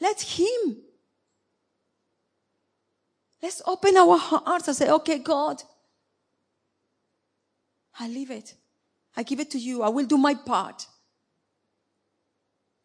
[0.00, 0.78] Let him.
[3.40, 5.62] Let's open our hearts and say, okay, God,
[7.98, 8.54] I leave it.
[9.16, 9.82] I give it to you.
[9.82, 10.86] I will do my part.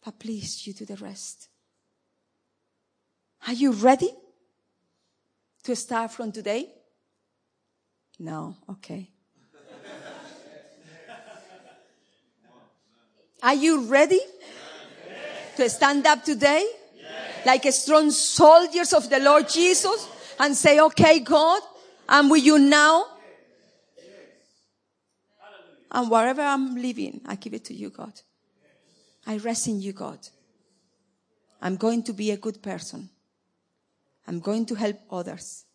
[0.03, 1.47] But please, you do the rest.
[3.47, 4.09] Are you ready
[5.63, 6.69] to start from today?
[8.19, 8.55] No.
[8.69, 9.09] Okay.
[13.43, 14.21] Are you ready
[15.57, 16.65] to stand up today?
[17.45, 20.07] Like a strong soldiers of the Lord Jesus
[20.39, 21.61] and say, okay, God,
[22.07, 23.05] I'm with you now.
[25.93, 28.13] And wherever I'm living, I give it to you, God.
[29.27, 30.19] I rest in you, God.
[31.61, 33.09] I'm going to be a good person.
[34.27, 35.65] I'm going to help others.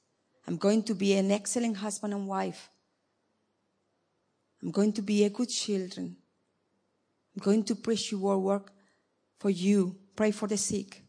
[0.47, 2.69] I'm going to be an excellent husband and wife.
[4.63, 6.17] I'm going to be a good children.
[7.37, 8.73] I'm going to preach your work
[9.39, 9.97] for you.
[10.17, 11.05] Pray for the sick.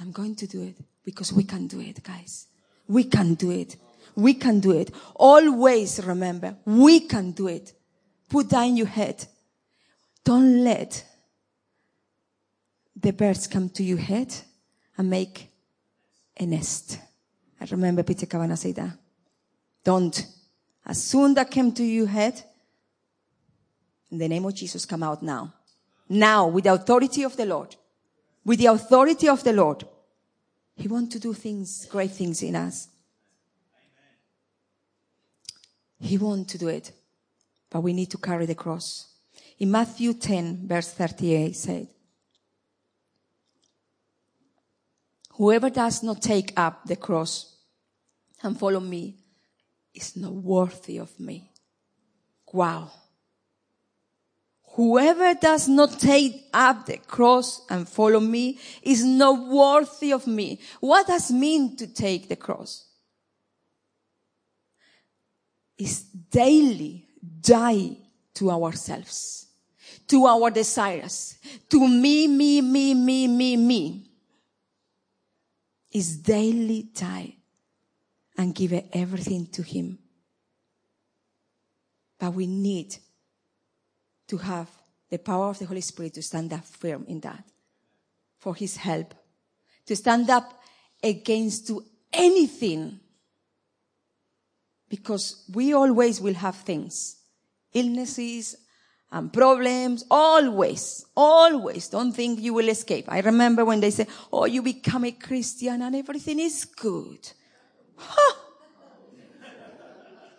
[0.00, 2.46] I'm going to do it because we can do it, guys.
[2.88, 3.76] We can do it.
[4.16, 4.94] We can do it.
[5.14, 7.72] Always remember, we can do it.
[8.28, 9.26] Put that in your head.
[10.24, 11.04] Don't let
[12.96, 14.34] the birds come to your head
[14.96, 15.50] and make
[16.38, 16.98] a nest.
[17.60, 18.96] I remember Peter Kavana say that.
[19.82, 20.26] Don't.
[20.86, 22.42] As soon that came to your head,
[24.10, 25.52] in the name of Jesus, come out now.
[26.08, 27.74] Now, with the authority of the Lord.
[28.44, 29.84] With the authority of the Lord.
[30.76, 32.88] He wants to do things, great things in us.
[36.04, 36.92] He wants to do it.
[37.70, 39.08] But we need to carry the cross.
[39.58, 41.88] In Matthew 10, verse 38 said,
[45.30, 47.56] Whoever does not take up the cross
[48.42, 49.16] and follow me
[49.94, 51.50] is not worthy of me.
[52.52, 52.90] Wow.
[54.74, 60.60] Whoever does not take up the cross and follow me is not worthy of me.
[60.80, 62.84] What does mean to take the cross?
[65.76, 67.06] Is daily
[67.40, 67.96] die
[68.34, 69.46] to ourselves,
[70.08, 74.10] to our desires, to me, me, me, me, me, me.
[75.90, 77.36] Is daily die
[78.36, 79.98] and give everything to him.
[82.18, 82.96] But we need
[84.28, 84.68] to have
[85.10, 87.44] the power of the Holy Spirit to stand up firm in that
[88.38, 89.14] for his help,
[89.86, 90.60] to stand up
[91.02, 93.00] against to anything
[94.88, 97.16] because we always will have things,
[97.72, 98.56] illnesses
[99.10, 101.88] and problems, always, always.
[101.88, 103.04] Don't think you will escape.
[103.08, 107.30] I remember when they say, oh, you become a Christian and everything is good.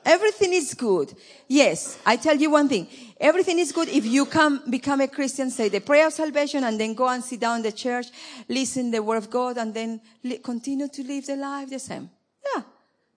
[0.05, 1.15] Everything is good.
[1.47, 2.87] Yes, I tell you one thing.
[3.19, 6.79] Everything is good if you come, become a Christian, say the prayer of salvation and
[6.79, 8.07] then go and sit down in the church,
[8.47, 9.99] listen the word of God and then
[10.43, 12.09] continue to live the life the same.
[12.55, 12.61] Yeah.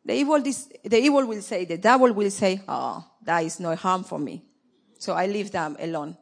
[0.08, 3.76] The evil, this, the evil will say, the devil will say, oh, that is no
[3.76, 4.42] harm for me.
[4.98, 6.16] So I leave them alone.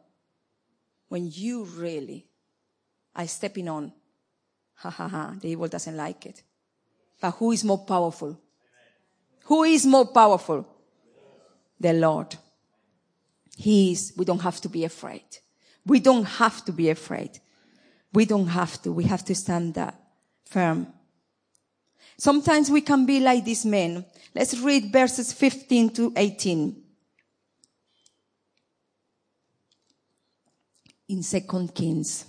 [1.06, 2.26] When you really
[3.14, 3.92] are stepping on,
[4.74, 6.42] ha ha ha, the evil doesn't like it.
[7.20, 8.36] But who is more powerful?
[9.44, 10.66] Who is more powerful?
[11.78, 12.34] The Lord.
[13.56, 14.14] He is.
[14.16, 15.22] We don't have to be afraid.
[15.86, 17.38] We don't have to be afraid.
[18.12, 18.90] We don't have to.
[18.90, 19.94] We have to stand that
[20.44, 20.88] firm.
[22.18, 24.04] Sometimes we can be like these men.
[24.34, 26.82] Let's read verses 15 to 18.
[31.08, 32.24] In Second Kings.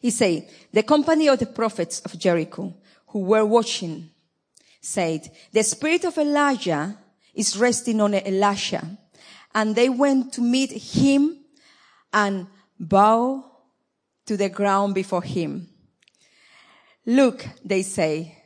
[0.00, 2.74] He say, the company of the prophets of Jericho
[3.08, 4.10] who were watching
[4.80, 6.98] said, the spirit of Elijah
[7.34, 8.98] is resting on Elisha.
[9.54, 11.38] And they went to meet him
[12.12, 12.46] and
[12.78, 13.44] bow
[14.26, 15.68] to the ground before him.
[17.06, 18.41] Look, they say,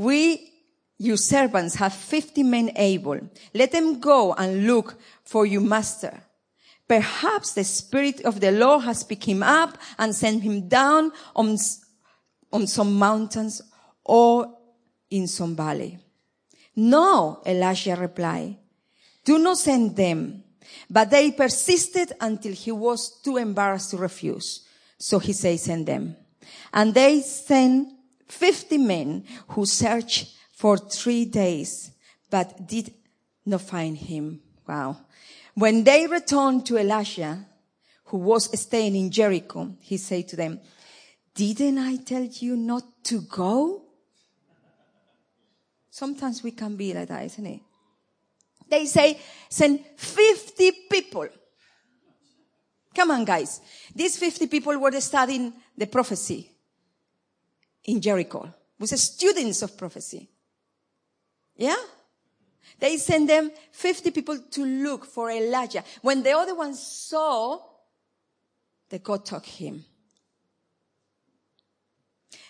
[0.00, 0.50] we,
[0.96, 3.20] you servants, have 50 men able.
[3.52, 6.18] Let them go and look for your master.
[6.88, 11.58] Perhaps the spirit of the Lord has picked him up and sent him down on,
[12.50, 13.60] on some mountains
[14.02, 14.56] or
[15.10, 15.98] in some valley.
[16.74, 18.56] No, Elisha replied,
[19.22, 20.44] do not send them.
[20.88, 24.64] But they persisted until he was too embarrassed to refuse.
[24.96, 26.16] So he said, send them.
[26.72, 27.99] And they sent
[28.30, 31.90] 50 men who searched for three days,
[32.30, 32.92] but did
[33.46, 34.40] not find him.
[34.66, 34.98] Wow.
[35.54, 37.46] When they returned to Elisha,
[38.04, 40.60] who was staying in Jericho, he said to them,
[41.34, 43.82] didn't I tell you not to go?
[45.90, 47.60] Sometimes we can be like that, isn't it?
[48.68, 49.18] They say,
[49.48, 51.28] send 50 people.
[52.94, 53.60] Come on, guys.
[53.94, 56.49] These 50 people were studying the prophecy
[57.90, 58.52] in Jericho.
[58.78, 60.28] Was students of prophecy.
[61.56, 61.76] Yeah?
[62.78, 65.84] They sent them 50 people to look for Elijah.
[66.00, 67.58] When the other ones saw,
[68.88, 69.84] they God took him.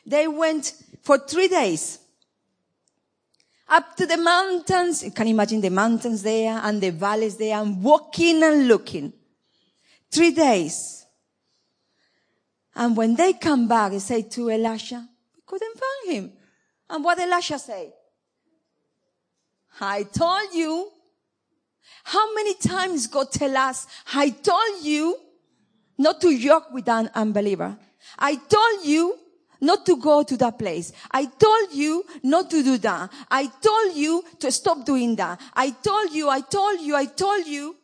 [0.07, 1.99] They went for three days
[3.69, 5.03] up to the mountains.
[5.03, 9.13] You can imagine the mountains there and the valleys there and walking and looking.
[10.11, 11.07] Three days.
[12.75, 15.10] And when they come back, they say to Elisha, we
[15.51, 16.33] couldn't find him.
[16.89, 17.93] And what Elisha say?
[19.81, 20.91] I told you.
[22.05, 25.17] How many times God tell us, I told you
[25.99, 27.77] not to joke with an unbeliever.
[28.19, 29.19] I told you
[29.61, 30.93] not to go to that place.
[31.11, 33.13] I told you not to do that.
[33.31, 35.41] I told you to stop doing that.
[35.53, 37.77] I told you, I told you, I told you.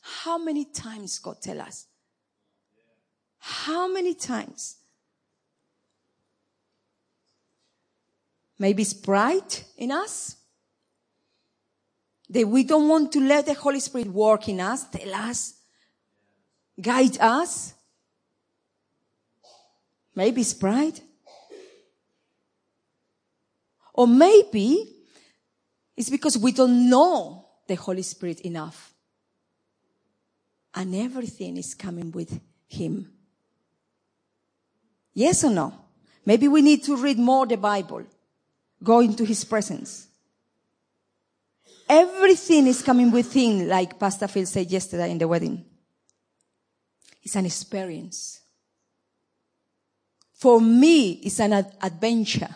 [0.00, 1.86] How many times God tell us?
[3.38, 4.78] How many times?
[8.62, 10.36] Maybe it's pride in us.
[12.30, 15.54] That we don't want to let the Holy Spirit work in us, tell us,
[16.80, 17.74] guide us.
[20.14, 21.00] Maybe it's pride.
[23.94, 24.94] Or maybe
[25.96, 28.94] it's because we don't know the Holy Spirit enough.
[30.72, 33.10] And everything is coming with Him.
[35.14, 35.74] Yes or no?
[36.24, 38.04] Maybe we need to read more the Bible.
[38.82, 40.08] Go into His presence.
[41.88, 45.64] Everything is coming within, like Pastor Phil said yesterday in the wedding.
[47.22, 48.40] It's an experience.
[50.34, 52.48] For me, it's an ad- adventure.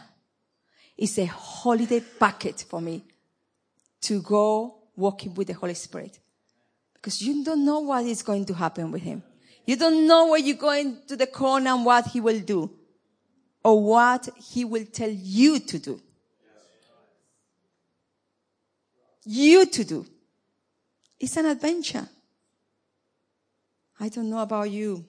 [0.96, 3.04] It's a holiday packet for me
[4.02, 6.18] to go walking with the Holy Spirit.
[6.94, 9.22] Because you don't know what is going to happen with Him.
[9.66, 12.70] You don't know where you're going to the corner and what He will do.
[13.62, 16.00] Or what He will tell you to do.
[19.26, 20.06] You to do.
[21.18, 22.08] It's an adventure.
[23.98, 25.04] I don't know about you.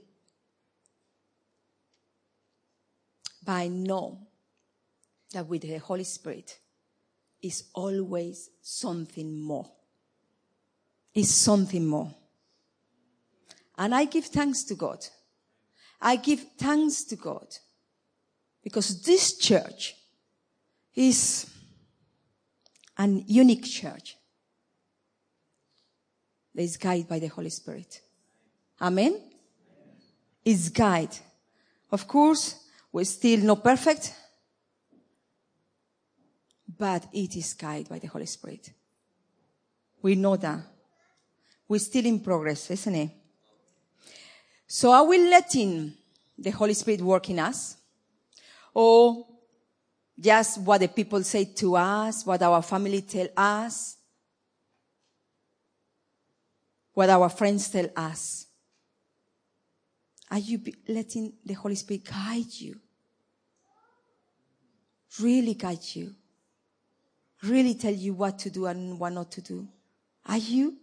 [3.46, 4.18] But I know
[5.34, 6.58] that with the Holy Spirit
[7.42, 9.70] is always something more.
[11.14, 12.14] Is something more.
[13.78, 15.06] And I give thanks to God.
[16.02, 17.48] I give thanks to God
[18.64, 19.96] because this church
[20.96, 21.48] is
[22.98, 24.18] an unique church
[26.54, 28.02] that is guided by the Holy Spirit.
[28.82, 29.22] Amen?
[30.44, 31.18] Is guided.
[31.92, 32.56] Of course,
[32.92, 34.14] we're still not perfect,
[36.78, 38.72] but it is guided by the Holy Spirit.
[40.02, 40.60] We know that.
[41.68, 43.12] We're still in progress, isn't it?
[44.68, 45.94] So are we letting
[46.38, 47.78] the Holy Spirit work in us?
[48.74, 49.26] Or
[50.20, 53.98] just what the people say to us, what our family tell us,
[56.94, 58.48] what our friends tell us?
[60.32, 62.76] Are you letting the Holy Spirit guide you?
[65.22, 66.14] Really guide you?
[67.44, 69.68] Really tell you what to do and what not to do?
[70.26, 70.76] Are you?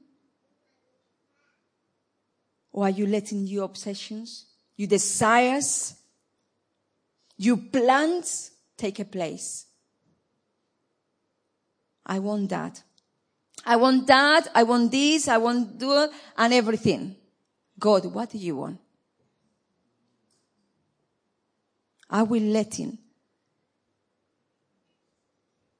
[2.72, 5.94] Or are you letting your obsessions, your desires,
[7.36, 9.66] your plans take a place?
[12.06, 12.82] I want that.
[13.64, 14.48] I want that.
[14.54, 15.28] I want this.
[15.28, 17.16] I want do and everything.
[17.78, 18.78] God, what do you want?
[22.10, 22.98] Are we letting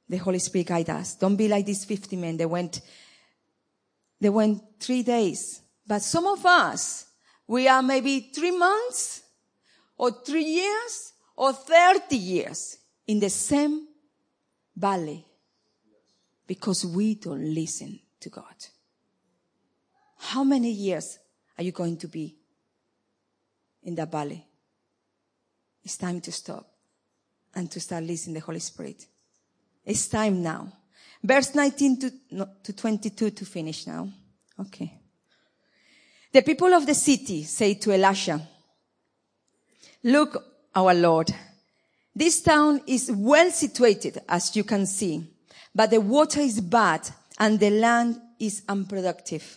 [0.09, 1.15] the Holy Spirit guide us?
[1.15, 2.37] Don't be like these 50 men.
[2.37, 2.81] They went,
[4.21, 5.61] they went three days.
[5.87, 7.07] But some of us,
[7.47, 9.23] we are maybe three months
[9.97, 13.87] or three years or 30 years in the same
[14.77, 15.25] valley
[16.47, 18.55] because we don't listen to God.
[20.19, 21.19] How many years
[21.59, 22.37] are you going to be
[23.83, 24.47] in that valley?
[25.83, 26.67] It's time to stop
[27.55, 29.07] and to start listening to the Holy Spirit.
[29.85, 30.73] It's time now.
[31.23, 34.09] Verse 19 to, no, to 22 to finish now.
[34.59, 34.99] Okay.
[36.33, 38.41] The people of the city say to Elisha,
[40.03, 40.43] look,
[40.75, 41.33] our Lord,
[42.15, 45.27] this town is well situated, as you can see,
[45.75, 47.09] but the water is bad
[47.39, 49.57] and the land is unproductive.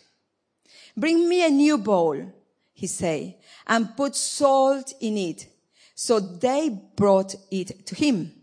[0.95, 2.33] Bring me a new bowl,
[2.73, 3.35] he said,
[3.67, 5.47] and put salt in it
[5.93, 8.33] so they brought it to him.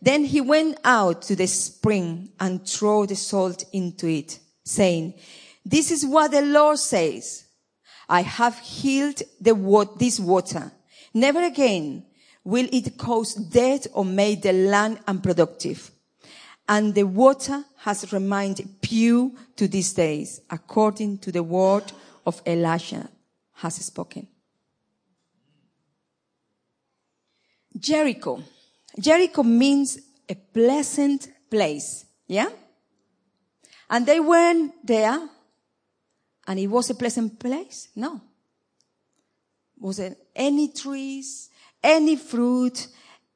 [0.00, 5.14] Then he went out to the spring and threw the salt into it, saying,
[5.64, 7.44] this is what the Lord says.
[8.08, 9.54] I have healed the
[9.98, 10.72] this water.
[11.14, 12.04] Never again
[12.44, 15.90] will it cause death or make the land unproductive.
[16.68, 21.92] And the water has remained pure to these days, according to the word
[22.24, 23.08] of Elisha
[23.54, 24.26] has spoken.
[27.78, 28.42] Jericho.
[28.98, 32.04] Jericho means a pleasant place.
[32.26, 32.48] Yeah?
[33.90, 35.28] And they went there
[36.46, 37.88] and it was a pleasant place?
[37.94, 38.20] No.
[39.78, 41.50] Was it any trees,
[41.82, 42.88] any fruit,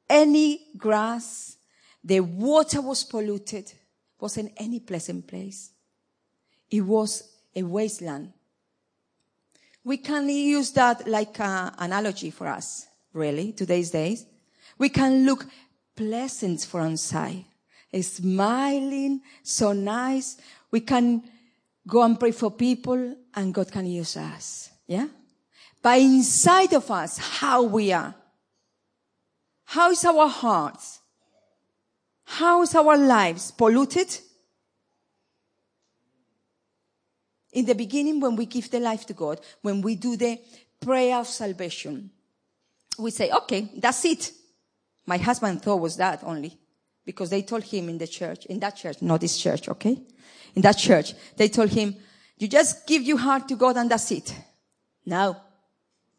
[0.09, 1.57] any grass?
[2.03, 3.73] The water was polluted.
[4.19, 5.71] Wasn't any pleasant place.
[6.69, 7.23] It was
[7.55, 8.33] a wasteland.
[9.83, 14.25] We can use that like an analogy for us really, today's days.
[14.77, 15.45] We can look
[15.95, 17.45] pleasant from inside,
[18.01, 20.37] smiling, so nice.
[20.71, 21.23] We can
[21.87, 24.69] go and pray for people and God can use us.
[24.85, 25.07] Yeah?
[25.81, 28.13] But inside of us, how we are.
[29.67, 31.01] How is our hearts?
[32.23, 34.17] How is our lives polluted?
[37.51, 40.39] In the beginning, when we give the life to God, when we do the
[40.79, 42.09] prayer of salvation,
[42.97, 44.31] we say, okay, that's it.
[45.05, 46.57] My husband thought was that only
[47.05, 49.97] because they told him in the church, in that church, not this church, okay?
[50.55, 51.95] In that church, they told him,
[52.37, 54.33] you just give your heart to God and that's it.
[55.05, 55.35] No.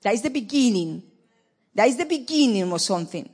[0.03, 1.03] That is the beginning.
[1.75, 3.29] That is the beginning of something.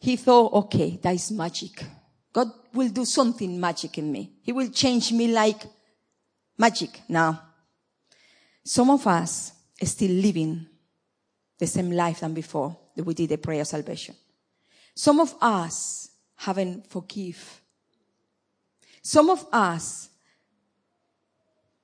[0.00, 1.84] He thought, okay, that is magic.
[2.32, 4.32] God will do something magic in me.
[4.42, 5.62] He will change me like
[6.56, 7.02] magic.
[7.08, 7.42] Now,
[8.64, 10.66] some of us are still living
[11.58, 14.14] the same life than before that we did the prayer of salvation.
[14.94, 17.60] Some of us haven't forgive.
[19.02, 20.08] Some of us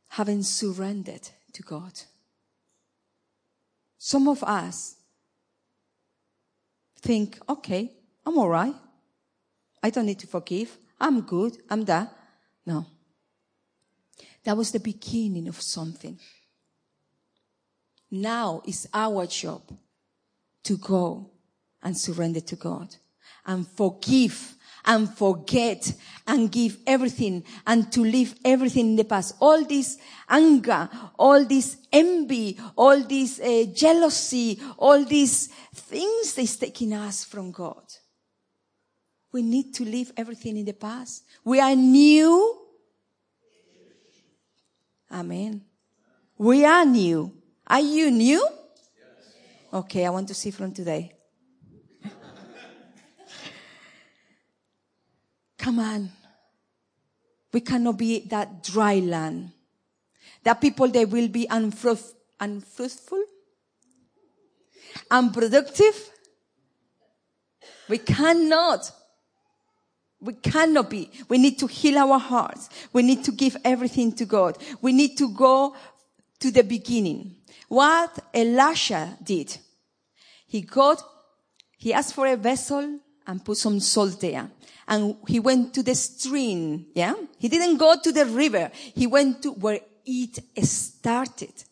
[0.08, 1.92] haven't surrendered to God.
[3.98, 4.96] Some of us
[7.00, 7.92] think, okay,
[8.26, 8.74] I'm all right.
[9.82, 10.76] I don't need to forgive.
[11.00, 11.58] I'm good.
[11.70, 12.10] I'm there.
[12.66, 12.86] No.
[14.44, 16.18] That was the beginning of something.
[18.10, 19.62] Now it's our job
[20.64, 21.30] to go
[21.82, 22.96] and surrender to God
[23.44, 25.92] and forgive and forget
[26.26, 29.34] and give everything and to leave everything in the past.
[29.40, 29.98] All this
[30.28, 37.50] anger, all this envy, all this uh, jealousy, all these things that's taking us from
[37.50, 37.84] God.
[39.36, 41.22] We need to leave everything in the past.
[41.44, 42.58] We are new.
[45.12, 45.62] Amen.
[46.38, 47.34] We are new.
[47.66, 48.48] Are you new?
[49.74, 51.12] Okay, I want to see from today.
[55.58, 56.10] Come on.
[57.52, 59.52] We cannot be that dry land.
[60.44, 62.00] That people, they will be unfruit,
[62.40, 63.22] unfruitful,
[65.10, 66.10] unproductive.
[67.90, 68.90] We cannot.
[70.20, 71.10] We cannot be.
[71.28, 72.70] We need to heal our hearts.
[72.92, 74.56] We need to give everything to God.
[74.80, 75.76] We need to go
[76.40, 77.36] to the beginning.
[77.68, 79.56] What Elisha did.
[80.46, 81.02] He got,
[81.76, 84.50] he asked for a vessel and put some salt there
[84.88, 86.86] and he went to the stream.
[86.94, 87.14] Yeah.
[87.38, 88.70] He didn't go to the river.
[88.72, 91.64] He went to where it started.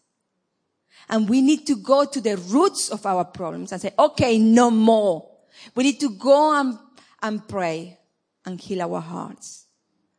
[1.08, 4.70] And we need to go to the roots of our problems and say, okay, no
[4.70, 5.30] more.
[5.74, 6.78] We need to go and,
[7.22, 7.98] and pray
[8.44, 9.66] and heal our hearts.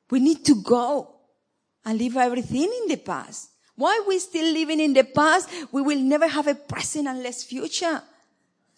[0.10, 1.16] We need to go
[1.84, 3.50] and leave everything in the past.
[3.76, 5.50] Why we still living in the past?
[5.72, 8.02] We will never have a present unless future.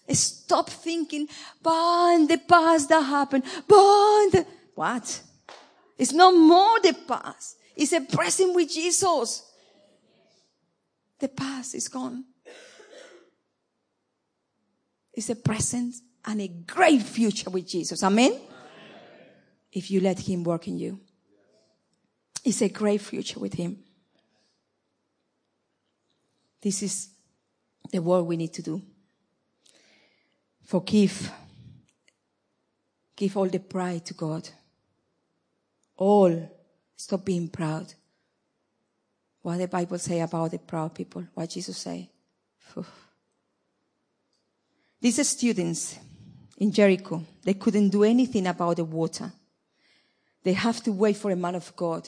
[0.10, 1.28] Stop thinking,
[1.62, 5.22] but the past that happened, but what?
[5.98, 7.58] It's no more the past.
[7.76, 9.43] It's a present with Jesus.
[11.20, 12.24] The past is gone.
[15.14, 15.95] It's a present
[16.26, 18.04] and a great future with Jesus.
[18.04, 18.39] Amen?
[19.78, 20.99] If you let Him work in you.
[22.43, 23.78] It's a great future with Him.
[26.59, 27.09] This is
[27.91, 28.82] the work we need to do.
[30.63, 31.32] Forgive.
[33.15, 34.49] Give all the pride to God.
[35.95, 36.51] All.
[36.95, 37.93] Stop being proud.
[39.43, 41.23] What the Bible say about the proud people?
[41.36, 42.09] What Jesus say?
[44.99, 45.99] These students
[46.57, 49.32] in Jericho, they couldn't do anything about the water.
[50.48, 52.08] They have to wait for a man of God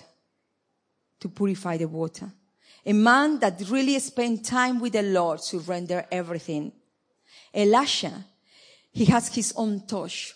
[1.20, 2.32] to purify the water.
[2.86, 6.72] A man that really spent time with the Lord to render everything.
[7.54, 8.24] Elisha
[8.94, 10.34] he has his own touch,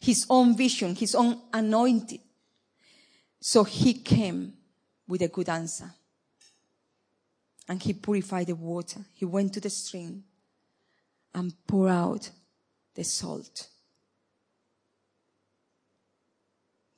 [0.00, 2.22] his own vision, his own anointing.
[3.42, 4.54] So he came
[5.06, 5.92] with a good answer.
[7.68, 9.04] And he purified the water.
[9.12, 10.24] He went to the stream
[11.34, 12.30] and poured out
[12.94, 13.68] the salt.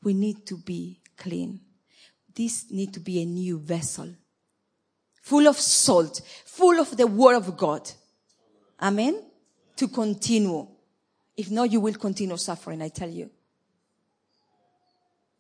[0.07, 1.59] We need to be clean.
[2.33, 4.15] This need to be a new vessel.
[5.21, 7.91] Full of salt, full of the word of God.
[8.81, 9.21] Amen
[9.75, 10.69] to continue.
[11.37, 13.29] If not, you will continue suffering, I tell you.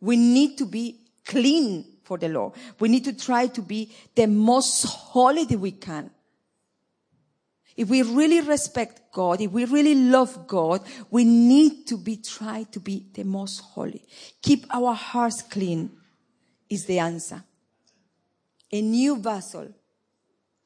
[0.01, 2.55] We need to be clean for the Lord.
[2.81, 6.11] We need to try to be the most holy that we can.
[7.77, 12.65] If we really respect God, if we really love God, we need to be try
[12.73, 14.03] to be the most holy.
[14.41, 15.91] Keep our hearts clean
[16.71, 17.45] is the answer.
[18.73, 19.69] A new vessel,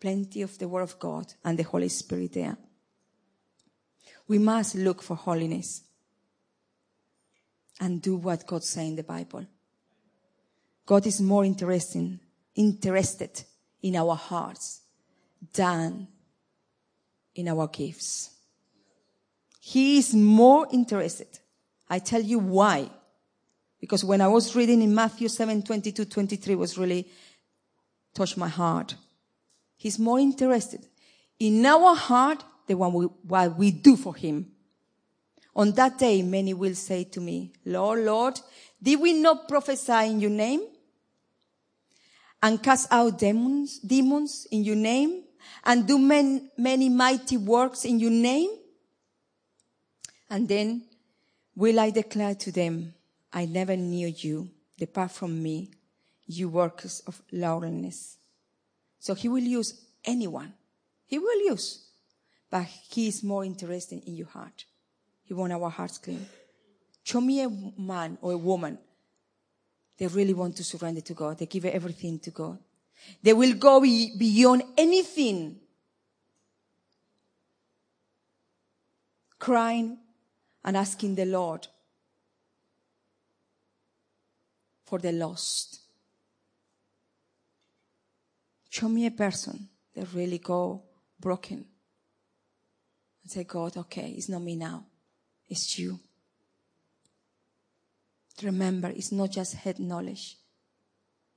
[0.00, 2.56] plenty of the word of God and the Holy Spirit there
[4.30, 5.82] we must look for holiness
[7.80, 9.44] and do what God says in the Bible.
[10.86, 12.20] God is more interesting,
[12.54, 13.42] interested
[13.82, 14.82] in our hearts
[15.52, 16.06] than
[17.34, 18.30] in our gifts.
[19.60, 21.28] He is more interested.
[21.88, 22.88] I tell you why.
[23.80, 27.08] Because when I was reading in Matthew 7, 22, 23 was really
[28.14, 28.94] touched my heart.
[29.76, 30.86] He's more interested
[31.38, 34.52] in our heart than what we, what we do for him.
[35.56, 38.40] On that day, many will say to me, Lord, Lord,
[38.82, 40.62] did we not prophesy in your name?
[42.42, 45.24] And cast out demons, demons in your name?
[45.64, 48.50] And do many mighty works in your name?
[50.28, 50.82] And then
[51.56, 52.94] will I declare to them,
[53.32, 54.50] I never knew you.
[54.78, 55.70] Depart from me,
[56.26, 58.16] you workers of lawlessness.
[58.98, 60.54] So he will use anyone.
[61.06, 61.86] He will use.
[62.50, 64.64] But he is more interested in your heart.
[65.24, 66.26] He wants our hearts clean.
[67.02, 68.78] Show me a man or a woman.
[69.98, 71.38] They really want to surrender to God.
[71.38, 72.58] They give everything to God.
[73.22, 75.56] They will go beyond anything.
[79.38, 79.98] Crying
[80.64, 81.66] and asking the Lord
[84.84, 85.80] for the lost.
[88.68, 90.82] Show me a person that really go
[91.18, 91.64] broken
[93.22, 94.84] and say, God, okay, it's not me now.
[95.48, 95.98] It's you.
[98.42, 100.36] Remember, it's not just head knowledge.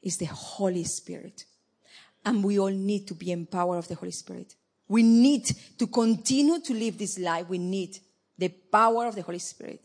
[0.01, 1.45] It's the Holy Spirit.
[2.26, 4.55] And we all need to be empowered of the Holy Spirit.
[4.88, 5.45] We need
[5.78, 7.49] to continue to live this life.
[7.49, 7.97] We need
[8.38, 9.82] the power of the Holy Spirit.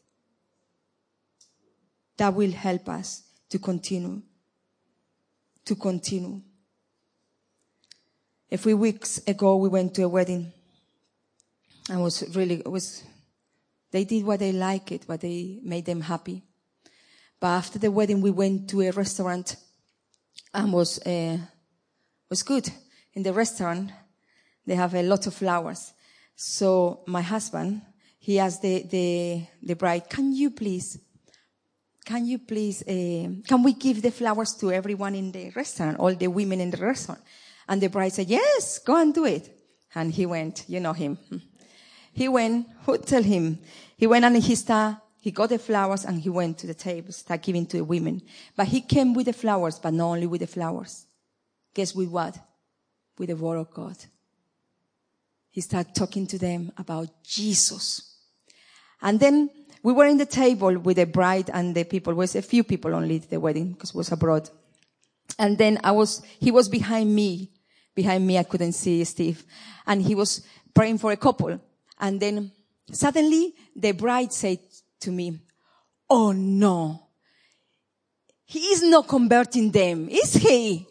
[2.17, 4.23] That will help us to continue.
[5.65, 6.41] To continue.
[8.51, 10.53] A few weeks ago, we went to a wedding.
[11.91, 13.03] I was really, it was,
[13.91, 16.43] they did what they liked it, what they made them happy.
[17.41, 19.57] But after the wedding, we went to a restaurant
[20.53, 21.39] and was, uh,
[22.29, 22.71] was good.
[23.15, 23.91] In the restaurant,
[24.67, 25.93] they have a lot of flowers.
[26.37, 27.83] So my husband,
[28.19, 30.99] he asked the, the, the bride, can you please,
[32.05, 36.15] can you please, uh, can we give the flowers to everyone in the restaurant, all
[36.15, 37.21] the women in the restaurant?
[37.69, 39.51] And the bride said, yes, go and do it.
[39.95, 41.19] And he went, you know him.
[42.13, 43.59] He went, who tell him?
[43.97, 47.13] He went and he started, he got the flowers and he went to the table,
[47.13, 48.23] start giving to the women.
[48.57, 51.08] But he came with the flowers, but not only with the flowers.
[51.79, 52.37] Guess with what?
[53.19, 53.97] With the word of God.
[55.49, 58.17] He started talking to them about Jesus.
[59.01, 59.49] And then
[59.85, 62.15] we were in the table with the bride and the people.
[62.15, 64.51] It was a few people only at the wedding because it was abroad.
[65.39, 67.53] And then I was, he was behind me.
[67.95, 69.45] Behind me, I couldn't see Steve.
[69.87, 71.61] And he was praying for a couple.
[72.01, 72.51] And then
[72.91, 74.59] suddenly the bride said
[75.03, 75.39] to me,
[76.11, 77.05] Oh no.
[78.47, 80.89] He is not converting them, is he?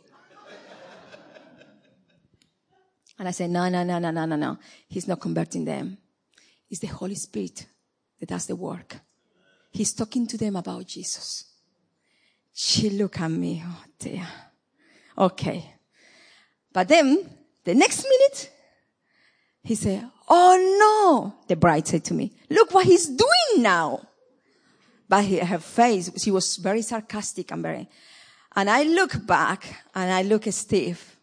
[3.19, 4.57] And I said, no, no, no, no, no, no, no.
[4.87, 5.97] He's not converting them.
[6.69, 7.65] It's the Holy Spirit
[8.19, 8.97] that does the work.
[9.71, 11.45] He's talking to them about Jesus.
[12.53, 13.63] She looked at me.
[13.65, 14.27] Oh dear.
[15.17, 15.75] Okay.
[16.73, 17.29] But then
[17.63, 18.51] the next minute,
[19.63, 21.45] he said, Oh no.
[21.47, 24.01] The bride said to me, look what he's doing now.
[25.07, 27.87] But he, her face, she was very sarcastic and very,
[28.55, 31.17] and I look back and I look at Steve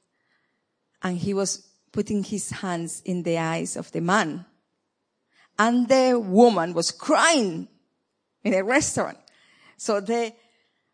[1.02, 4.44] and he was putting his hands in the eyes of the man.
[5.56, 7.68] And the woman was crying
[8.42, 9.16] in a restaurant.
[9.76, 10.34] So they,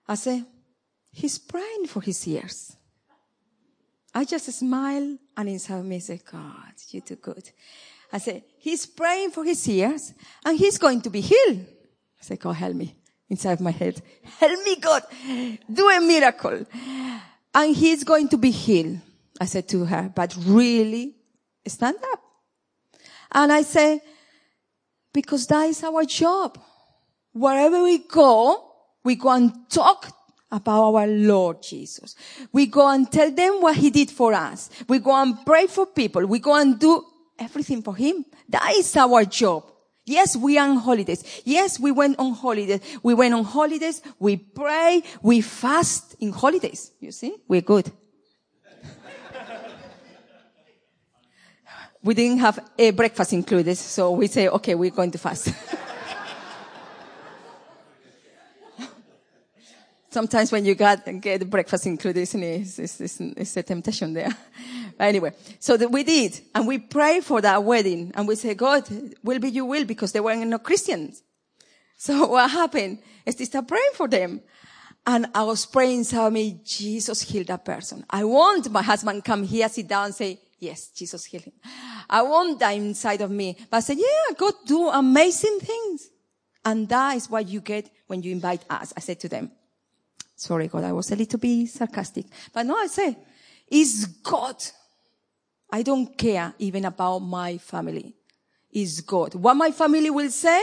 [0.07, 0.45] I said,
[1.11, 2.77] he's praying for his ears.
[4.15, 7.51] I just smile and inside me say, God, you do good.
[8.13, 10.13] I said, he's praying for his ears
[10.45, 11.65] and he's going to be healed.
[12.21, 12.95] I said, God, help me
[13.31, 14.03] inside my head.
[14.39, 15.03] Help me, God.
[15.73, 16.67] Do a miracle.
[17.55, 18.99] And he's going to be healed.
[19.41, 21.17] I said to her, but really
[21.67, 22.21] stand up.
[23.33, 24.03] And I say,
[25.13, 26.59] because that is our job.
[27.33, 28.73] Wherever we go,
[29.03, 30.13] we go and talk
[30.53, 32.17] about our Lord Jesus.
[32.53, 34.69] We go and tell them what he did for us.
[34.89, 36.27] We go and pray for people.
[36.27, 37.05] We go and do
[37.39, 38.25] everything for him.
[38.49, 39.65] That is our job.
[40.05, 41.43] Yes, we are on holidays.
[41.45, 42.81] Yes, we went on holidays.
[43.03, 44.03] We went on holidays.
[44.19, 45.03] We pray.
[45.23, 46.91] We fast in holidays.
[47.01, 47.37] You see?
[47.47, 47.91] We're good.
[52.03, 55.53] We didn't have a breakfast included, so we say, okay, we're going to fast.
[60.11, 64.35] Sometimes when you got, get breakfast included, it's, it's, it's, it's a temptation there.
[64.99, 68.59] But anyway, so that we did, and we prayed for that wedding, and we said,
[68.59, 68.87] God,
[69.23, 71.23] will be you will, because they were not Christians.
[71.97, 72.99] So what happened?
[73.27, 74.41] is they start praying for them.
[75.07, 78.05] And I was praying, tell me, Jesus heal that person.
[78.11, 81.55] I want my husband come here, sit down and say, Yes, Jesus healed him.
[82.09, 83.57] I want that inside of me.
[83.71, 86.11] But I said, yeah, God do amazing things.
[86.65, 88.93] And that is what you get when you invite us.
[88.95, 89.51] I said to them,
[90.37, 92.27] sorry, God, I was a little bit sarcastic.
[92.53, 93.17] But no, I say,
[93.69, 94.63] it's God.
[95.73, 98.15] I don't care even about my family.
[98.71, 99.35] It's God.
[99.37, 100.63] What my family will say,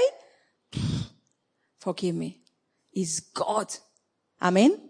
[1.80, 2.40] forgive me.
[2.94, 3.74] It's God.
[4.40, 4.87] Amen.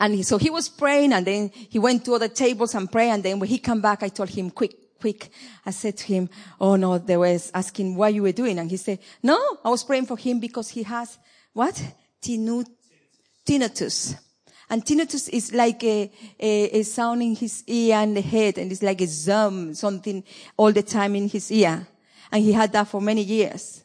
[0.00, 3.10] And he, so he was praying and then he went to other tables and pray.
[3.10, 5.30] And then when he came back, I told him, quick, quick.
[5.64, 8.58] I said to him, oh no, they was asking what you were doing.
[8.58, 11.18] And he said, no, I was praying for him because he has
[11.52, 11.82] what?
[12.22, 14.16] Tinnitus.
[14.70, 18.70] And tinnitus is like a, a, a sound in his ear and the head and
[18.70, 20.24] it's like a zoom, something
[20.56, 21.86] all the time in his ear.
[22.32, 23.82] And he had that for many years.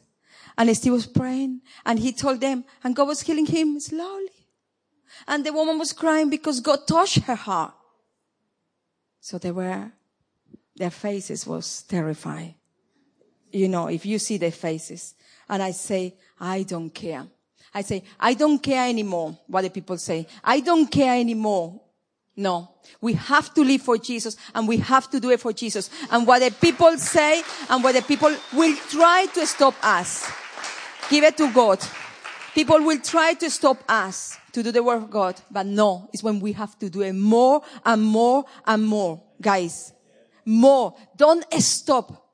[0.56, 4.30] And he still was praying and he told them and God was healing him slowly.
[5.26, 7.74] And the woman was crying because God touched her heart.
[9.20, 9.90] So they were,
[10.76, 12.54] their faces was terrified.
[13.50, 15.14] You know, if you see their faces.
[15.48, 17.26] And I say, I don't care.
[17.74, 20.26] I say, I don't care anymore what the people say.
[20.42, 21.80] I don't care anymore.
[22.36, 22.68] No.
[23.00, 25.90] We have to live for Jesus and we have to do it for Jesus.
[26.10, 30.30] And what the people say and what the people will try to stop us.
[31.08, 31.80] Give it to God.
[32.54, 36.22] People will try to stop us to do the work of God, but no, it's
[36.22, 39.92] when we have to do it more and more and more, guys.
[40.46, 40.96] More.
[41.14, 42.32] Don't stop.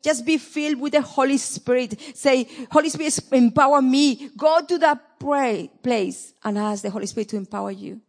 [0.00, 2.00] Just be filled with the Holy Spirit.
[2.14, 4.30] Say, Holy Spirit, empower me.
[4.36, 8.00] Go to that pray, place and ask the Holy Spirit to empower you.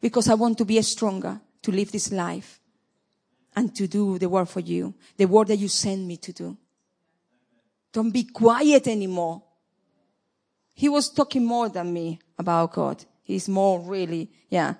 [0.00, 2.60] Because I want to be stronger to live this life
[3.56, 4.94] and to do the work for you.
[5.16, 6.56] The work that you send me to do.
[7.92, 9.42] Don't be quiet anymore.
[10.72, 13.04] He was talking more than me about God.
[13.22, 14.74] He's more really, yeah.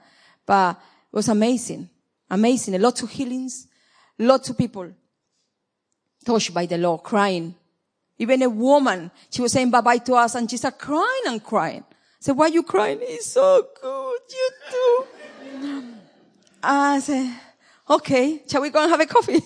[0.46, 0.76] But
[1.12, 1.88] it was amazing.
[2.30, 2.74] Amazing.
[2.74, 3.66] A lot of healings.
[4.18, 4.90] Lots of people
[6.24, 7.54] touched by the Lord, crying.
[8.18, 11.84] Even a woman, she was saying bye-bye to us and she started crying and crying.
[11.88, 12.98] I said, why are you crying?
[13.00, 14.20] It's so good.
[14.30, 15.84] You too.
[16.62, 17.32] I said,
[17.88, 19.42] okay, shall we go and have a coffee?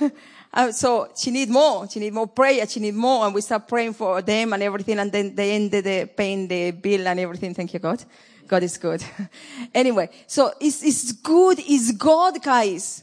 [0.54, 1.88] Uh, so she need more.
[1.88, 2.66] She need more prayer.
[2.66, 3.24] She need more.
[3.24, 4.98] And we start praying for them and everything.
[4.98, 7.54] And then they ended the paying the bill and everything.
[7.54, 8.04] Thank you, God.
[8.46, 9.02] God is good.
[9.74, 11.58] anyway, so it's, it's good.
[11.60, 13.02] It's God, guys.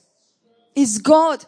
[0.75, 1.43] It's God.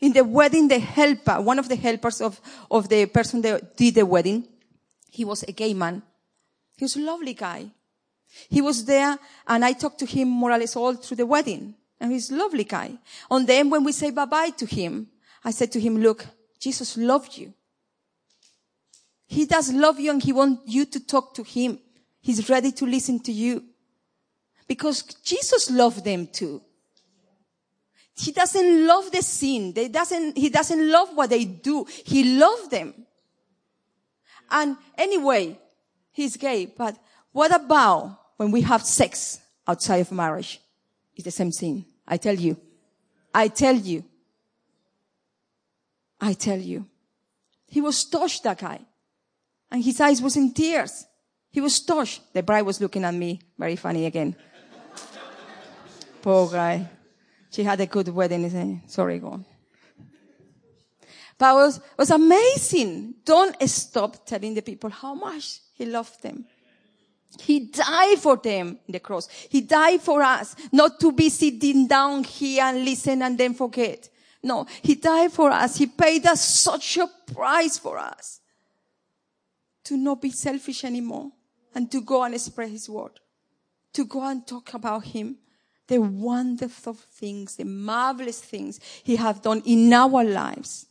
[0.00, 2.38] In the wedding, the helper, one of the helpers of,
[2.70, 4.46] of the person that did the wedding,
[5.10, 6.02] he was a gay man.
[6.76, 7.70] He was a lovely guy.
[8.50, 11.74] He was there and I talked to him more or less all through the wedding.
[12.04, 12.98] And he's a lovely guy.
[13.30, 15.06] And then when we say bye-bye to him,
[15.42, 16.26] I said to him, look,
[16.60, 17.54] Jesus loved you.
[19.26, 21.78] He does love you and he wants you to talk to him.
[22.20, 23.64] He's ready to listen to you.
[24.68, 26.60] Because Jesus loved them too.
[28.14, 29.72] He doesn't love the sin.
[29.72, 31.86] They doesn't, he doesn't love what they do.
[32.04, 32.92] He loved them.
[34.50, 35.58] And anyway,
[36.12, 36.98] he's gay, but
[37.32, 40.60] what about when we have sex outside of marriage?
[41.16, 41.86] It's the same thing.
[42.06, 42.56] I tell you.
[43.32, 44.04] I tell you.
[46.20, 46.86] I tell you.
[47.68, 48.80] He was touched, that guy.
[49.70, 51.06] And his eyes was in tears.
[51.50, 52.32] He was touched.
[52.32, 53.40] The bride was looking at me.
[53.58, 54.36] Very funny again.
[56.22, 56.88] Poor guy.
[57.50, 58.44] She had a good wedding.
[58.44, 58.88] Eh?
[58.88, 59.44] Sorry, go on.
[61.36, 63.14] But it was, it was amazing.
[63.24, 66.46] Don't stop telling the people how much he loved them.
[67.40, 69.28] He died for them in the cross.
[69.28, 74.08] He died for us, not to be sitting down here and listen and then forget.
[74.42, 75.76] No, he died for us.
[75.76, 78.40] He paid us such a price for us
[79.84, 81.30] to not be selfish anymore
[81.74, 83.20] and to go and spread his word,
[83.92, 85.36] to go and talk about him,
[85.86, 90.86] the wonderful things, the marvelous things he has done in our lives,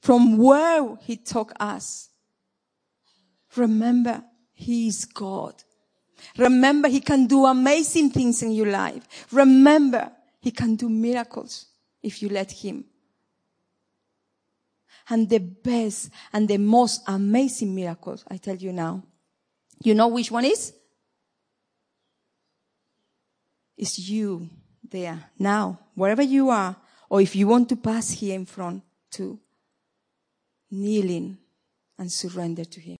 [0.00, 2.08] from where he took us.
[3.56, 4.24] Remember,
[4.60, 5.54] he is God.
[6.36, 9.26] Remember, He can do amazing things in your life.
[9.32, 11.66] Remember, He can do miracles
[12.02, 12.84] if you let Him.
[15.08, 19.02] And the best and the most amazing miracles, I tell you now.
[19.82, 20.74] You know which one is?
[23.78, 24.50] It's you
[24.86, 26.76] there now, wherever you are,
[27.08, 28.82] or if you want to pass here in front
[29.12, 29.38] to
[30.70, 31.38] kneeling
[31.98, 32.99] and surrender to Him.